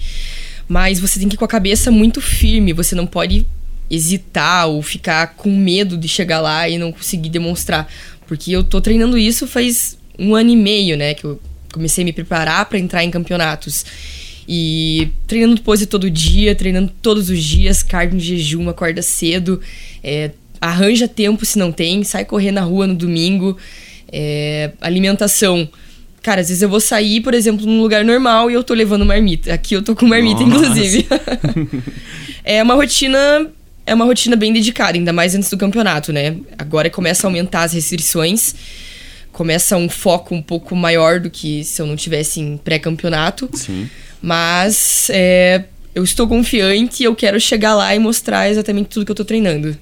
Mas 0.68 1.00
você 1.00 1.18
tem 1.18 1.28
que 1.28 1.34
ir 1.34 1.38
com 1.38 1.44
a 1.44 1.48
cabeça 1.48 1.90
muito 1.90 2.20
firme, 2.20 2.72
você 2.72 2.94
não 2.94 3.06
pode 3.06 3.46
hesitar 3.92 4.68
ou 4.68 4.80
ficar 4.80 5.34
com 5.34 5.54
medo 5.54 5.98
de 5.98 6.08
chegar 6.08 6.40
lá 6.40 6.66
e 6.66 6.78
não 6.78 6.90
conseguir 6.90 7.28
demonstrar. 7.28 7.86
Porque 8.26 8.50
eu 8.50 8.64
tô 8.64 8.80
treinando 8.80 9.18
isso 9.18 9.46
faz 9.46 9.98
um 10.18 10.34
ano 10.34 10.48
e 10.48 10.56
meio, 10.56 10.96
né? 10.96 11.12
Que 11.12 11.24
eu 11.24 11.38
comecei 11.70 12.02
a 12.02 12.04
me 12.06 12.12
preparar 12.12 12.64
para 12.64 12.78
entrar 12.78 13.04
em 13.04 13.10
campeonatos. 13.10 13.84
E 14.48 15.10
treinando 15.26 15.60
pose 15.60 15.86
todo 15.86 16.10
dia, 16.10 16.54
treinando 16.54 16.90
todos 17.02 17.28
os 17.28 17.42
dias, 17.42 17.82
cardio 17.82 18.16
em 18.16 18.20
jejum, 18.20 18.68
acorda 18.68 19.02
cedo, 19.02 19.60
é, 20.02 20.30
arranja 20.60 21.06
tempo 21.06 21.44
se 21.44 21.58
não 21.58 21.70
tem, 21.70 22.02
sai 22.02 22.24
correr 22.24 22.50
na 22.50 22.62
rua 22.62 22.86
no 22.86 22.94
domingo, 22.94 23.56
é, 24.10 24.72
alimentação. 24.80 25.68
Cara, 26.22 26.40
às 26.40 26.48
vezes 26.48 26.62
eu 26.62 26.68
vou 26.68 26.80
sair, 26.80 27.20
por 27.20 27.34
exemplo, 27.34 27.66
num 27.66 27.80
lugar 27.82 28.04
normal 28.04 28.50
e 28.50 28.54
eu 28.54 28.64
tô 28.64 28.74
levando 28.74 29.04
marmita. 29.04 29.52
Aqui 29.52 29.74
eu 29.74 29.82
tô 29.82 29.94
com 29.94 30.06
marmita, 30.06 30.40
Nossa. 30.44 30.64
inclusive. 30.64 31.06
é 32.44 32.62
uma 32.62 32.74
rotina. 32.74 33.50
É 33.84 33.94
uma 33.94 34.04
rotina 34.04 34.36
bem 34.36 34.52
dedicada, 34.52 34.96
ainda 34.96 35.12
mais 35.12 35.34
antes 35.34 35.50
do 35.50 35.58
campeonato, 35.58 36.12
né? 36.12 36.36
Agora 36.56 36.88
começa 36.88 37.26
a 37.26 37.28
aumentar 37.28 37.64
as 37.64 37.72
restrições. 37.72 38.54
Começa 39.32 39.76
um 39.76 39.88
foco 39.88 40.34
um 40.34 40.42
pouco 40.42 40.76
maior 40.76 41.18
do 41.18 41.30
que 41.30 41.64
se 41.64 41.80
eu 41.80 41.86
não 41.86 41.96
tivesse 41.96 42.40
em 42.40 42.56
pré-campeonato. 42.56 43.48
Sim. 43.54 43.88
Mas 44.20 45.08
é, 45.10 45.64
eu 45.94 46.04
estou 46.04 46.28
confiante 46.28 47.02
e 47.02 47.06
eu 47.06 47.14
quero 47.14 47.40
chegar 47.40 47.74
lá 47.74 47.94
e 47.94 47.98
mostrar 47.98 48.48
exatamente 48.48 48.88
tudo 48.88 49.04
que 49.04 49.10
eu 49.10 49.16
tô 49.16 49.24
treinando. 49.24 49.76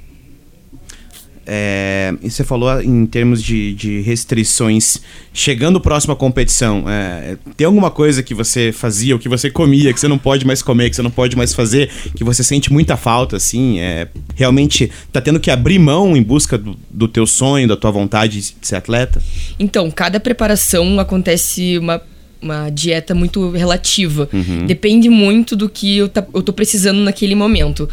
É, 1.46 2.14
e 2.22 2.30
você 2.30 2.44
falou 2.44 2.80
em 2.80 3.06
termos 3.06 3.42
de, 3.42 3.74
de 3.74 4.00
restrições. 4.00 5.00
Chegando 5.32 5.80
próximo 5.80 6.12
à 6.12 6.16
competição, 6.16 6.84
é, 6.88 7.36
tem 7.56 7.66
alguma 7.66 7.90
coisa 7.90 8.22
que 8.22 8.34
você 8.34 8.72
fazia, 8.72 9.14
ou 9.14 9.18
que 9.18 9.28
você 9.28 9.50
comia, 9.50 9.92
que 9.92 10.00
você 10.00 10.08
não 10.08 10.18
pode 10.18 10.46
mais 10.46 10.62
comer, 10.62 10.90
que 10.90 10.96
você 10.96 11.02
não 11.02 11.10
pode 11.10 11.36
mais 11.36 11.54
fazer, 11.54 11.90
que 12.14 12.24
você 12.24 12.42
sente 12.42 12.72
muita 12.72 12.96
falta, 12.96 13.36
assim? 13.36 13.78
É, 13.80 14.08
realmente 14.34 14.90
tá 15.12 15.20
tendo 15.20 15.40
que 15.40 15.50
abrir 15.50 15.78
mão 15.78 16.16
em 16.16 16.22
busca 16.22 16.58
do, 16.58 16.76
do 16.90 17.08
teu 17.08 17.26
sonho, 17.26 17.68
da 17.68 17.76
tua 17.76 17.90
vontade 17.90 18.40
de 18.40 18.54
ser 18.62 18.76
atleta? 18.76 19.22
Então, 19.58 19.90
cada 19.90 20.20
preparação 20.20 20.98
acontece 20.98 21.78
uma, 21.78 22.02
uma 22.42 22.70
dieta 22.70 23.14
muito 23.14 23.50
relativa. 23.50 24.28
Depende 24.66 25.08
muito 25.08 25.54
do 25.54 25.68
que 25.68 25.98
eu, 25.98 26.08
tá, 26.08 26.26
eu 26.32 26.42
tô 26.42 26.52
precisando 26.52 26.98
naquele 27.00 27.34
momento. 27.34 27.88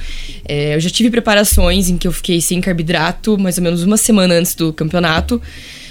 É, 0.48 0.75
eu 0.75 0.80
já 0.80 0.89
tive 0.89 1.10
preparações 1.10 1.89
em 1.89 1.98
que 1.98 2.08
eu 2.08 2.12
fiquei 2.12 2.39
sem 2.42 2.62
carboidrato 2.62 3.38
mais 3.38 3.58
ou 3.58 3.63
menos 3.63 3.84
uma 3.84 3.98
semana 3.98 4.36
antes 4.36 4.56
do 4.56 4.72
campeonato. 4.72 5.42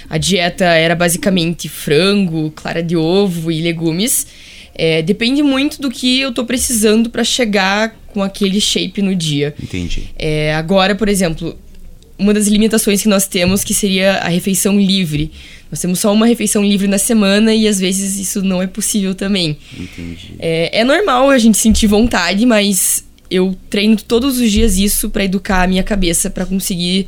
A 0.09 0.17
dieta 0.17 0.65
era 0.65 0.95
basicamente 0.95 1.67
frango, 1.67 2.51
clara 2.51 2.81
de 2.81 2.95
ovo 2.95 3.51
e 3.51 3.61
legumes. 3.61 4.27
É, 4.73 5.01
depende 5.01 5.41
muito 5.41 5.81
do 5.81 5.89
que 5.89 6.19
eu 6.19 6.31
tô 6.31 6.45
precisando 6.45 7.09
para 7.09 7.23
chegar 7.23 7.95
com 8.07 8.21
aquele 8.21 8.61
shape 8.61 9.01
no 9.01 9.15
dia. 9.15 9.53
Entendi. 9.61 10.09
É, 10.15 10.53
agora, 10.53 10.95
por 10.95 11.09
exemplo, 11.09 11.57
uma 12.17 12.33
das 12.33 12.47
limitações 12.47 13.01
que 13.01 13.07
nós 13.07 13.27
temos 13.27 13.63
que 13.63 13.73
seria 13.73 14.15
a 14.17 14.27
refeição 14.27 14.79
livre. 14.79 15.31
Nós 15.71 15.81
temos 15.81 15.99
só 15.99 16.11
uma 16.13 16.25
refeição 16.25 16.63
livre 16.63 16.87
na 16.87 16.97
semana 16.97 17.53
e 17.53 17.67
às 17.67 17.79
vezes 17.79 18.17
isso 18.19 18.41
não 18.41 18.61
é 18.61 18.67
possível 18.67 19.13
também. 19.13 19.57
Entendi. 19.73 20.33
É, 20.39 20.79
é 20.79 20.83
normal 20.83 21.29
a 21.29 21.37
gente 21.37 21.57
sentir 21.57 21.87
vontade, 21.87 22.45
mas 22.45 23.03
eu 23.29 23.55
treino 23.69 23.97
todos 23.97 24.39
os 24.39 24.51
dias 24.51 24.77
isso 24.77 25.09
para 25.09 25.25
educar 25.25 25.63
a 25.63 25.67
minha 25.67 25.83
cabeça 25.83 26.29
para 26.29 26.45
conseguir 26.45 27.07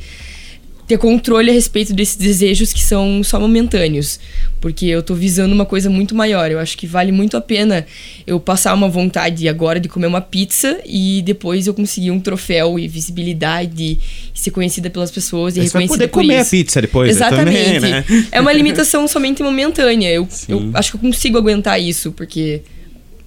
ter 0.90 0.98
controle 0.98 1.52
a 1.52 1.54
respeito 1.54 1.94
desses 1.94 2.16
desejos 2.16 2.74
que 2.74 2.82
são 2.82 3.24
só 3.24 3.40
momentâneos, 3.40 4.20
porque 4.60 4.88
eu 4.88 5.04
tô 5.04 5.14
visando 5.14 5.54
uma 5.54 5.64
coisa 5.64 5.88
muito 5.88 6.16
maior. 6.16 6.50
Eu 6.50 6.58
acho 6.58 6.76
que 6.76 6.88
vale 6.88 7.12
muito 7.12 7.38
a 7.38 7.42
pena 7.42 7.86
eu 8.26 8.40
passar 8.40 8.74
uma 8.74 8.90
vontade 8.90 9.48
agora 9.48 9.80
de 9.80 9.88
comer 9.88 10.08
uma 10.08 10.20
pizza 10.20 10.82
e 10.84 11.22
depois 11.22 11.68
eu 11.68 11.76
conseguir 11.76 12.10
um 12.10 12.20
troféu 12.20 12.80
e 12.80 12.88
visibilidade 12.88 14.00
e 14.34 14.40
ser 14.40 14.50
conhecida 14.50 14.90
pelas 14.90 15.12
pessoas 15.12 15.56
e 15.56 15.62
você 15.62 15.70
vai 15.70 15.84
reconhecida 15.84 15.94
poder 15.94 16.08
por 16.08 16.22
comer 16.22 16.42
isso. 16.42 16.48
a 16.48 16.58
pizza 16.58 16.82
depois 16.82 17.08
né, 17.08 17.28
Exatamente. 17.28 17.74
também, 17.76 17.80
né? 17.92 18.06
É 18.32 18.42
uma 18.42 18.52
limitação 18.52 19.08
somente 19.08 19.44
momentânea. 19.44 20.10
Eu, 20.10 20.28
eu 20.48 20.72
acho 20.74 20.90
que 20.90 20.98
eu 20.98 21.02
consigo 21.02 21.38
aguentar 21.38 21.80
isso, 21.80 22.12
porque 22.14 22.64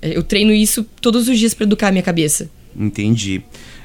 eu 0.02 0.24
treino 0.24 0.52
isso 0.52 0.84
todos 1.00 1.28
os 1.28 1.38
dias 1.38 1.54
para 1.54 1.62
educar 1.62 1.88
a 1.88 1.92
minha 1.92 2.02
cabeça. 2.02 2.50
Entendi. 2.76 3.40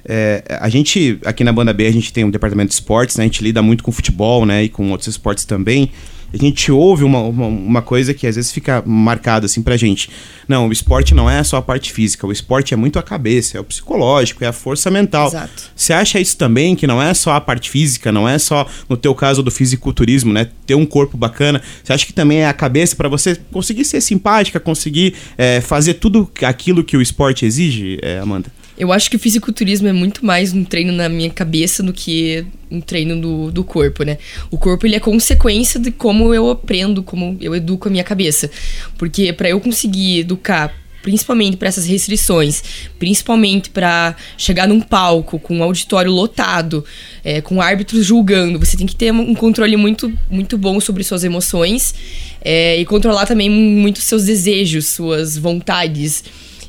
É, 0.07 0.41
a 0.61 0.69
gente, 0.69 1.19
aqui 1.25 1.43
na 1.43 1.51
Banda 1.51 1.73
B, 1.73 1.85
a 1.85 1.91
gente 1.91 2.13
tem 2.13 2.23
um 2.23 2.31
departamento 2.31 2.69
de 2.69 2.75
esportes, 2.75 3.17
né? 3.17 3.25
A 3.25 3.27
gente 3.27 3.43
lida 3.43 3.61
muito 3.61 3.83
com 3.83 3.91
futebol, 3.91 4.45
né? 4.45 4.63
E 4.63 4.69
com 4.69 4.89
outros 4.91 5.07
esportes 5.07 5.43
também. 5.43 5.91
A 6.33 6.37
gente 6.37 6.71
ouve 6.71 7.05
uma, 7.05 7.19
uma, 7.21 7.47
uma 7.47 7.81
coisa 7.81 8.13
que 8.13 8.27
às 8.27 8.35
vezes 8.35 8.51
fica 8.51 8.83
marcada 8.85 9.45
assim 9.45 9.61
pra 9.61 9.77
gente. 9.77 10.09
Não, 10.45 10.67
o 10.67 10.71
esporte 10.73 11.13
não 11.13 11.29
é 11.29 11.41
só 11.41 11.57
a 11.57 11.61
parte 11.61 11.91
física, 11.93 12.27
o 12.27 12.31
esporte 12.31 12.73
é 12.73 12.77
muito 12.77 12.99
a 12.99 13.03
cabeça, 13.03 13.57
é 13.57 13.61
o 13.61 13.63
psicológico, 13.63 14.43
é 14.43 14.47
a 14.47 14.53
força 14.53 14.91
mental. 14.91 15.27
Exato. 15.27 15.71
Você 15.73 15.93
acha 15.93 16.19
isso 16.19 16.35
também, 16.37 16.75
que 16.75 16.85
não 16.85 17.01
é 17.01 17.13
só 17.13 17.31
a 17.31 17.41
parte 17.41 17.69
física, 17.69 18.11
não 18.11 18.27
é 18.27 18.37
só, 18.37 18.67
no 18.89 18.97
teu 18.97 19.15
caso 19.15 19.41
do 19.41 19.49
fisiculturismo, 19.49 20.33
né? 20.33 20.49
Ter 20.65 20.75
um 20.75 20.85
corpo 20.85 21.17
bacana. 21.17 21.61
Você 21.81 21.93
acha 21.93 22.05
que 22.05 22.13
também 22.13 22.39
é 22.39 22.47
a 22.47 22.53
cabeça 22.53 22.95
para 22.95 23.07
você 23.07 23.37
conseguir 23.51 23.85
ser 23.85 24.01
simpática, 24.01 24.59
conseguir 24.59 25.15
é, 25.37 25.61
fazer 25.61 25.93
tudo 25.95 26.29
aquilo 26.43 26.83
que 26.83 26.97
o 26.97 27.01
esporte 27.01 27.45
exige, 27.45 27.99
é, 28.01 28.19
Amanda? 28.19 28.51
Eu 28.77 28.93
acho 28.93 29.09
que 29.09 29.15
o 29.15 29.19
fisiculturismo 29.19 29.87
é 29.87 29.93
muito 29.93 30.23
mais 30.23 30.53
um 30.53 30.63
treino 30.63 30.93
na 30.93 31.09
minha 31.09 31.31
cabeça 31.31 31.81
do 31.81 31.91
que 31.91 32.45
um 32.69 32.79
treino 32.79 33.19
do, 33.19 33.51
do 33.51 33.63
corpo, 33.63 34.03
né? 34.03 34.19
O 34.51 34.57
corpo 34.57 34.85
ele 34.85 34.95
é 34.95 34.99
consequência 34.99 35.79
de 35.79 35.89
como 35.89 36.31
eu 36.31 36.49
aprendo, 36.51 37.01
como 37.01 37.35
eu 37.41 37.55
educo 37.55 37.87
a 37.87 37.91
minha 37.91 38.03
cabeça. 38.03 38.51
Porque 38.95 39.33
para 39.33 39.49
eu 39.49 39.59
conseguir 39.59 40.19
educar 40.19 40.71
principalmente 41.01 41.55
para 41.55 41.69
essas 41.69 41.85
restrições, 41.85 42.61
principalmente 42.99 43.69
para 43.69 44.15
chegar 44.37 44.67
num 44.67 44.81
palco 44.81 45.39
com 45.39 45.57
um 45.57 45.63
auditório 45.63 46.11
lotado, 46.11 46.83
é, 47.23 47.39
com 47.39 47.61
árbitros 47.61 48.05
julgando, 48.05 48.59
você 48.59 48.75
tem 48.75 48.85
que 48.85 48.95
ter 48.95 49.11
um 49.13 49.33
controle 49.33 49.77
muito, 49.77 50.11
muito 50.29 50.57
bom 50.57 50.79
sobre 50.81 51.03
suas 51.05 51.23
emoções 51.23 51.95
é, 52.41 52.77
e 52.77 52.85
controlar 52.85 53.25
também 53.25 53.49
muito 53.49 54.01
seus 54.01 54.25
desejos, 54.25 54.87
suas 54.87 55.37
vontades 55.37 56.25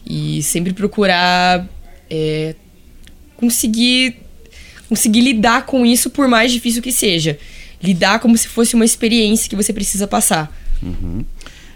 e 0.09 0.41
sempre 0.43 0.73
procurar 0.73 1.69
é, 2.11 2.55
conseguir 3.37 4.17
conseguir 4.89 5.21
lidar 5.21 5.67
com 5.67 5.85
isso 5.85 6.09
por 6.09 6.27
mais 6.27 6.51
difícil 6.51 6.83
que 6.83 6.91
seja. 6.91 7.39
Lidar 7.83 8.19
como 8.21 8.37
se 8.37 8.49
fosse 8.49 8.75
uma 8.75 8.85
experiência 8.85 9.49
que 9.49 9.55
você 9.55 9.73
precisa 9.73 10.07
passar. 10.07 10.51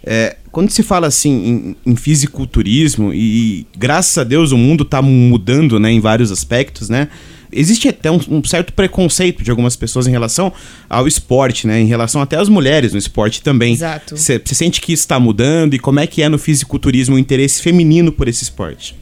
É, 0.05 0.37
quando 0.51 0.71
se 0.71 0.83
fala 0.83 1.07
assim 1.07 1.77
em, 1.85 1.93
em 1.93 1.97
fisiculturismo, 1.97 3.13
e 3.15 3.67
graças 3.77 4.17
a 4.19 4.25
Deus 4.25 4.51
o 4.51 4.59
mundo 4.59 4.83
está 4.83 5.01
mudando 5.01 5.79
né, 5.79 5.93
em 5.93 6.01
vários 6.01 6.33
aspectos, 6.33 6.89
né? 6.89 7.09
Existe 7.55 7.87
até 7.87 8.11
um, 8.11 8.19
um 8.31 8.43
certo 8.43 8.73
preconceito 8.73 9.45
de 9.45 9.51
algumas 9.51 9.77
pessoas 9.77 10.07
em 10.07 10.11
relação 10.11 10.51
ao 10.89 11.07
esporte, 11.07 11.67
né? 11.67 11.79
Em 11.81 11.87
relação 11.87 12.23
até 12.23 12.37
às 12.37 12.49
mulheres 12.49 12.93
no 12.93 12.99
esporte 12.99 13.43
também. 13.43 13.75
Exato. 13.75 14.17
Você 14.17 14.41
sente 14.47 14.81
que 14.81 14.91
está 14.91 15.21
mudando 15.21 15.75
e 15.75 15.79
como 15.79 16.01
é 16.01 16.07
que 16.07 16.23
é 16.23 16.31
no 16.31 16.39
fisiculturismo 16.39 17.15
o 17.15 17.19
interesse 17.19 17.61
feminino 17.61 18.11
por 18.11 18.27
esse 18.27 18.43
esporte? 18.43 18.97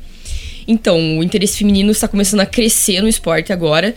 Então, 0.70 1.18
o 1.18 1.22
interesse 1.24 1.58
feminino 1.58 1.90
está 1.90 2.06
começando 2.06 2.38
a 2.38 2.46
crescer 2.46 3.02
no 3.02 3.08
esporte 3.08 3.52
agora. 3.52 3.92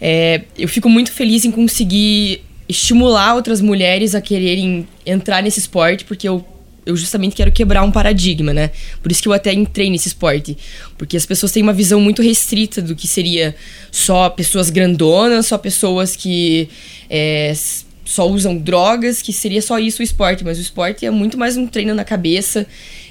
É, 0.00 0.42
eu 0.58 0.68
fico 0.68 0.88
muito 0.88 1.12
feliz 1.12 1.44
em 1.44 1.50
conseguir 1.52 2.42
estimular 2.68 3.36
outras 3.36 3.60
mulheres 3.60 4.16
a 4.16 4.20
quererem 4.20 4.88
entrar 5.06 5.40
nesse 5.44 5.60
esporte, 5.60 6.04
porque 6.04 6.28
eu, 6.28 6.44
eu 6.84 6.96
justamente 6.96 7.36
quero 7.36 7.52
quebrar 7.52 7.84
um 7.84 7.92
paradigma, 7.92 8.52
né? 8.52 8.72
Por 9.00 9.12
isso 9.12 9.22
que 9.22 9.28
eu 9.28 9.32
até 9.32 9.52
entrei 9.52 9.88
nesse 9.90 10.08
esporte. 10.08 10.58
Porque 10.98 11.16
as 11.16 11.24
pessoas 11.24 11.52
têm 11.52 11.62
uma 11.62 11.72
visão 11.72 12.00
muito 12.00 12.20
restrita 12.20 12.82
do 12.82 12.96
que 12.96 13.06
seria 13.06 13.54
só 13.92 14.28
pessoas 14.28 14.70
grandonas, 14.70 15.46
só 15.46 15.56
pessoas 15.56 16.16
que 16.16 16.68
é, 17.08 17.54
só 18.04 18.28
usam 18.28 18.58
drogas, 18.58 19.22
que 19.22 19.32
seria 19.32 19.62
só 19.62 19.78
isso 19.78 20.00
o 20.00 20.04
esporte. 20.04 20.42
Mas 20.42 20.58
o 20.58 20.62
esporte 20.62 21.06
é 21.06 21.12
muito 21.12 21.38
mais 21.38 21.56
um 21.56 21.64
treino 21.64 21.94
na 21.94 22.04
cabeça. 22.04 22.66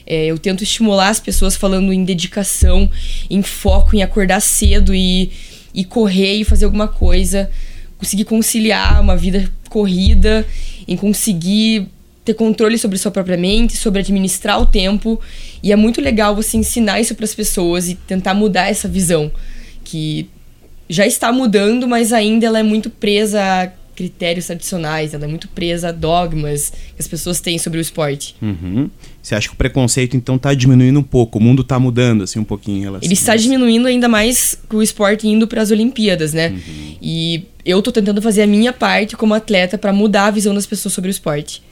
É, 0.08 0.28
eu 0.28 0.38
tento 0.40 0.64
estimular 0.64 1.10
as 1.10 1.20
pessoas 1.20 1.58
falando 1.58 1.92
em 1.92 2.06
dedicação, 2.06 2.90
em 3.30 3.42
foco, 3.42 3.94
em 3.94 4.02
acordar 4.02 4.40
cedo 4.40 4.96
e, 4.96 5.32
e 5.74 5.84
correr 5.84 6.38
e 6.38 6.44
fazer 6.46 6.64
alguma 6.64 6.88
coisa, 6.88 7.52
conseguir 7.98 8.24
conciliar 8.24 9.02
uma 9.02 9.18
vida 9.18 9.52
corrida 9.70 10.48
em 10.88 10.96
conseguir 10.96 11.90
ter 12.24 12.34
controle 12.34 12.78
sobre 12.78 12.98
sua 12.98 13.12
própria 13.12 13.38
mente, 13.38 13.76
sobre 13.76 14.00
administrar 14.00 14.62
o 14.62 14.66
tempo. 14.66 15.20
E 15.62 15.74
é 15.74 15.76
muito 15.76 16.02
legal 16.02 16.34
você 16.34 16.56
ensinar 16.58 17.02
isso 17.02 17.14
para 17.14 17.26
as 17.26 17.36
pessoas 17.36 17.90
e 17.90 17.96
tentar 17.96 18.34
mudar 18.34 18.70
essa 18.70 18.88
visão 18.88 19.30
que 19.84 20.30
já 20.90 21.06
está 21.06 21.32
mudando, 21.34 21.88
mas 21.88 22.14
ainda 22.14 22.46
ela 22.46 22.60
é 22.60 22.64
muito 22.64 22.90
presa 22.90 23.72
critérios 23.98 24.46
tradicionais, 24.46 25.16
ela 25.16 25.26
é 25.26 25.28
muito 25.28 25.48
presa 25.48 25.90
a 25.90 25.92
dogmas 25.92 26.70
que 26.70 27.02
as 27.02 27.08
pessoas 27.08 27.42
têm 27.42 27.58
sobre 27.58 27.80
o 27.80 27.82
esporte. 27.82 28.36
Uhum. 28.40 28.92
Você 29.22 29.34
acha 29.34 29.48
que 29.48 29.56
o 29.56 29.58
preconceito 29.58 30.16
então 30.16 30.36
está 30.36 30.54
diminuindo 30.54 31.00
um 31.00 31.04
pouco? 31.04 31.40
O 31.40 31.42
mundo 31.42 31.64
está 31.64 31.80
mudando 31.80 32.24
assim 32.24 32.38
um 32.38 32.44
pouquinho 32.44 32.78
em 32.78 32.82
relação 32.82 33.06
Ele 33.06 33.14
está 33.16 33.36
diminuindo 33.36 33.88
ainda 33.88 34.08
mais 34.08 34.58
com 34.70 34.78
o 34.78 34.84
esporte 34.84 35.28
indo 35.28 35.48
para 35.48 35.64
as 35.64 35.72
Olimpíadas, 35.72 36.32
né? 36.32 36.50
Uhum. 36.50 36.96
E 37.02 37.46
eu 37.66 37.82
tô 37.82 37.92
tentando 37.92 38.22
fazer 38.22 38.44
a 38.44 38.48
minha 38.48 38.72
parte 38.72 39.18
como 39.18 39.34
atleta 39.34 39.78
para 39.78 39.92
mudar 39.92 40.28
a 40.28 40.32
visão 40.32 40.54
das 40.54 40.68
pessoas 40.68 40.94
sobre 40.94 41.10
o 41.10 41.12
esporte. 41.12 41.64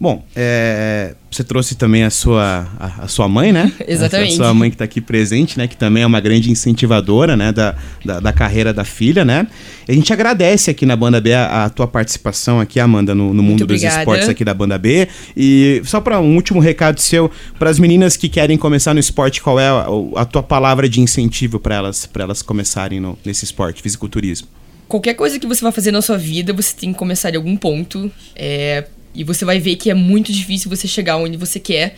Bom, 0.00 0.24
é, 0.36 1.14
você 1.28 1.42
trouxe 1.42 1.74
também 1.74 2.04
a 2.04 2.10
sua, 2.10 2.68
a, 2.78 3.04
a 3.04 3.08
sua 3.08 3.26
mãe, 3.28 3.50
né? 3.50 3.72
Exatamente. 3.86 4.34
A, 4.34 4.36
sua 4.36 4.54
mãe 4.54 4.70
que 4.70 4.76
está 4.76 4.84
aqui 4.84 5.00
presente, 5.00 5.58
né? 5.58 5.66
Que 5.66 5.76
também 5.76 6.04
é 6.04 6.06
uma 6.06 6.20
grande 6.20 6.52
incentivadora, 6.52 7.36
né? 7.36 7.50
Da, 7.50 7.74
da, 8.04 8.20
da, 8.20 8.32
carreira 8.32 8.72
da 8.72 8.84
filha, 8.84 9.24
né? 9.24 9.48
A 9.88 9.92
gente 9.92 10.12
agradece 10.12 10.70
aqui 10.70 10.86
na 10.86 10.94
Banda 10.94 11.20
B 11.20 11.34
a, 11.34 11.64
a 11.64 11.70
tua 11.70 11.88
participação 11.88 12.60
aqui, 12.60 12.78
Amanda, 12.78 13.12
no, 13.12 13.34
no 13.34 13.42
mundo 13.42 13.66
dos 13.66 13.82
esportes 13.82 14.28
aqui 14.28 14.44
da 14.44 14.54
Banda 14.54 14.78
B. 14.78 15.08
E 15.36 15.82
só 15.84 16.00
para 16.00 16.20
um 16.20 16.36
último 16.36 16.60
recado 16.60 17.00
seu, 17.00 17.28
para 17.58 17.68
as 17.68 17.80
meninas 17.80 18.16
que 18.16 18.28
querem 18.28 18.56
começar 18.56 18.94
no 18.94 19.00
esporte, 19.00 19.42
qual 19.42 19.58
é 19.58 19.68
a, 20.14 20.24
tua 20.24 20.44
palavra 20.44 20.88
de 20.88 21.00
incentivo 21.00 21.58
para 21.58 21.74
elas, 21.74 22.08
elas 22.16 22.40
começarem 22.40 23.00
no, 23.00 23.18
nesse 23.24 23.44
esporte, 23.44 23.82
fisiculturismo? 23.82 24.46
Qualquer 24.86 25.14
coisa 25.14 25.38
que 25.40 25.46
você 25.46 25.60
vai 25.60 25.72
fazer 25.72 25.90
na 25.90 26.00
sua 26.00 26.16
vida, 26.16 26.52
você 26.52 26.74
tem 26.74 26.92
que 26.92 26.98
começar 26.98 27.30
de 27.30 27.36
algum 27.36 27.56
ponto. 27.56 28.10
É, 28.34 28.86
e 29.14 29.24
você 29.24 29.44
vai 29.44 29.58
ver 29.58 29.76
que 29.76 29.90
é 29.90 29.94
muito 29.94 30.32
difícil 30.32 30.70
você 30.70 30.86
chegar 30.86 31.16
onde 31.16 31.36
você 31.36 31.58
quer, 31.58 31.96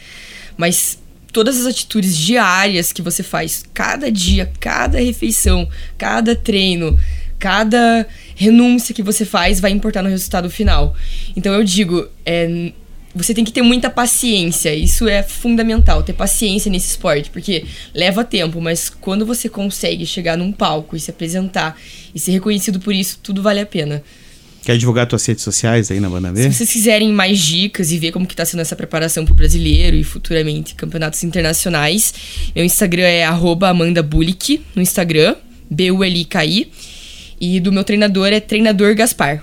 mas 0.56 0.98
todas 1.32 1.60
as 1.60 1.66
atitudes 1.66 2.16
diárias 2.16 2.92
que 2.92 3.02
você 3.02 3.22
faz, 3.22 3.64
cada 3.72 4.10
dia, 4.10 4.50
cada 4.58 4.98
refeição, 4.98 5.68
cada 5.96 6.34
treino, 6.34 6.98
cada 7.38 8.06
renúncia 8.34 8.94
que 8.94 9.02
você 9.02 9.24
faz 9.24 9.60
vai 9.60 9.70
importar 9.70 10.02
no 10.02 10.08
resultado 10.08 10.50
final. 10.50 10.94
Então 11.36 11.52
eu 11.54 11.64
digo, 11.64 12.06
é, 12.26 12.72
você 13.14 13.34
tem 13.34 13.44
que 13.44 13.52
ter 13.52 13.62
muita 13.62 13.90
paciência, 13.90 14.74
isso 14.74 15.08
é 15.08 15.22
fundamental, 15.22 16.02
ter 16.02 16.12
paciência 16.12 16.70
nesse 16.70 16.90
esporte, 16.90 17.30
porque 17.30 17.64
leva 17.92 18.24
tempo, 18.24 18.60
mas 18.60 18.88
quando 18.88 19.26
você 19.26 19.48
consegue 19.48 20.06
chegar 20.06 20.36
num 20.36 20.52
palco 20.52 20.96
e 20.96 21.00
se 21.00 21.10
apresentar 21.10 21.76
e 22.14 22.20
ser 22.20 22.32
reconhecido 22.32 22.78
por 22.78 22.94
isso, 22.94 23.18
tudo 23.22 23.42
vale 23.42 23.60
a 23.60 23.66
pena. 23.66 24.02
Quer 24.62 24.76
divulgar 24.76 25.08
suas 25.08 25.24
redes 25.24 25.42
sociais 25.42 25.90
aí 25.90 26.00
na 26.00 26.08
Banda 26.08 26.30
B? 26.30 26.42
Se 26.42 26.52
vocês 26.52 26.70
quiserem 26.70 27.12
mais 27.12 27.38
dicas 27.38 27.90
e 27.90 27.98
ver 27.98 28.12
como 28.12 28.26
que 28.26 28.36
tá 28.36 28.44
sendo 28.44 28.60
essa 28.60 28.76
preparação 28.76 29.24
pro 29.24 29.34
brasileiro 29.34 29.96
e 29.96 30.04
futuramente 30.04 30.74
campeonatos 30.74 31.24
internacionais, 31.24 32.12
meu 32.54 32.64
Instagram 32.64 33.04
é 33.04 33.24
@amandabulik 33.24 34.62
no 34.74 34.82
Instagram, 34.82 35.34
B 35.70 35.90
U 35.90 36.04
L 36.04 36.20
I 36.20 36.24
K 36.24 36.44
I, 36.44 36.70
e 37.40 37.58
do 37.58 37.72
meu 37.72 37.82
treinador 37.82 38.28
é 38.28 38.38
treinador 38.38 38.94
Gaspar. 38.94 39.42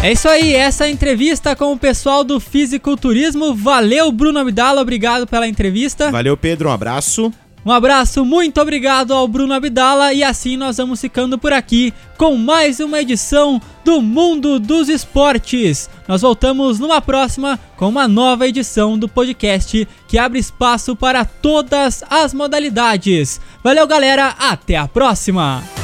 É 0.00 0.12
isso 0.12 0.28
aí, 0.28 0.54
essa 0.54 0.88
entrevista 0.88 1.56
com 1.56 1.72
o 1.72 1.78
pessoal 1.78 2.22
do 2.22 2.38
Fisiculturismo. 2.38 3.54
Valeu, 3.54 4.12
Bruno 4.12 4.38
Abdala, 4.38 4.80
obrigado 4.80 5.26
pela 5.26 5.48
entrevista. 5.48 6.10
Valeu, 6.10 6.36
Pedro, 6.36 6.68
um 6.68 6.72
abraço. 6.72 7.32
Um 7.64 7.72
abraço, 7.72 8.26
muito 8.26 8.60
obrigado 8.60 9.14
ao 9.14 9.26
Bruno 9.26 9.54
Abdala 9.54 10.12
e 10.12 10.22
assim 10.22 10.54
nós 10.54 10.76
vamos 10.76 11.00
ficando 11.00 11.38
por 11.38 11.50
aqui 11.50 11.94
com 12.18 12.36
mais 12.36 12.78
uma 12.78 13.00
edição 13.00 13.60
do 13.82 14.02
Mundo 14.02 14.60
dos 14.60 14.90
Esportes. 14.90 15.88
Nós 16.06 16.20
voltamos 16.20 16.78
numa 16.78 17.00
próxima 17.00 17.58
com 17.76 17.88
uma 17.88 18.06
nova 18.06 18.46
edição 18.46 18.98
do 18.98 19.08
podcast 19.08 19.88
que 20.06 20.18
abre 20.18 20.38
espaço 20.38 20.94
para 20.94 21.24
todas 21.24 22.04
as 22.10 22.34
modalidades. 22.34 23.40
Valeu, 23.62 23.86
galera, 23.86 24.34
até 24.38 24.76
a 24.76 24.86
próxima. 24.86 25.83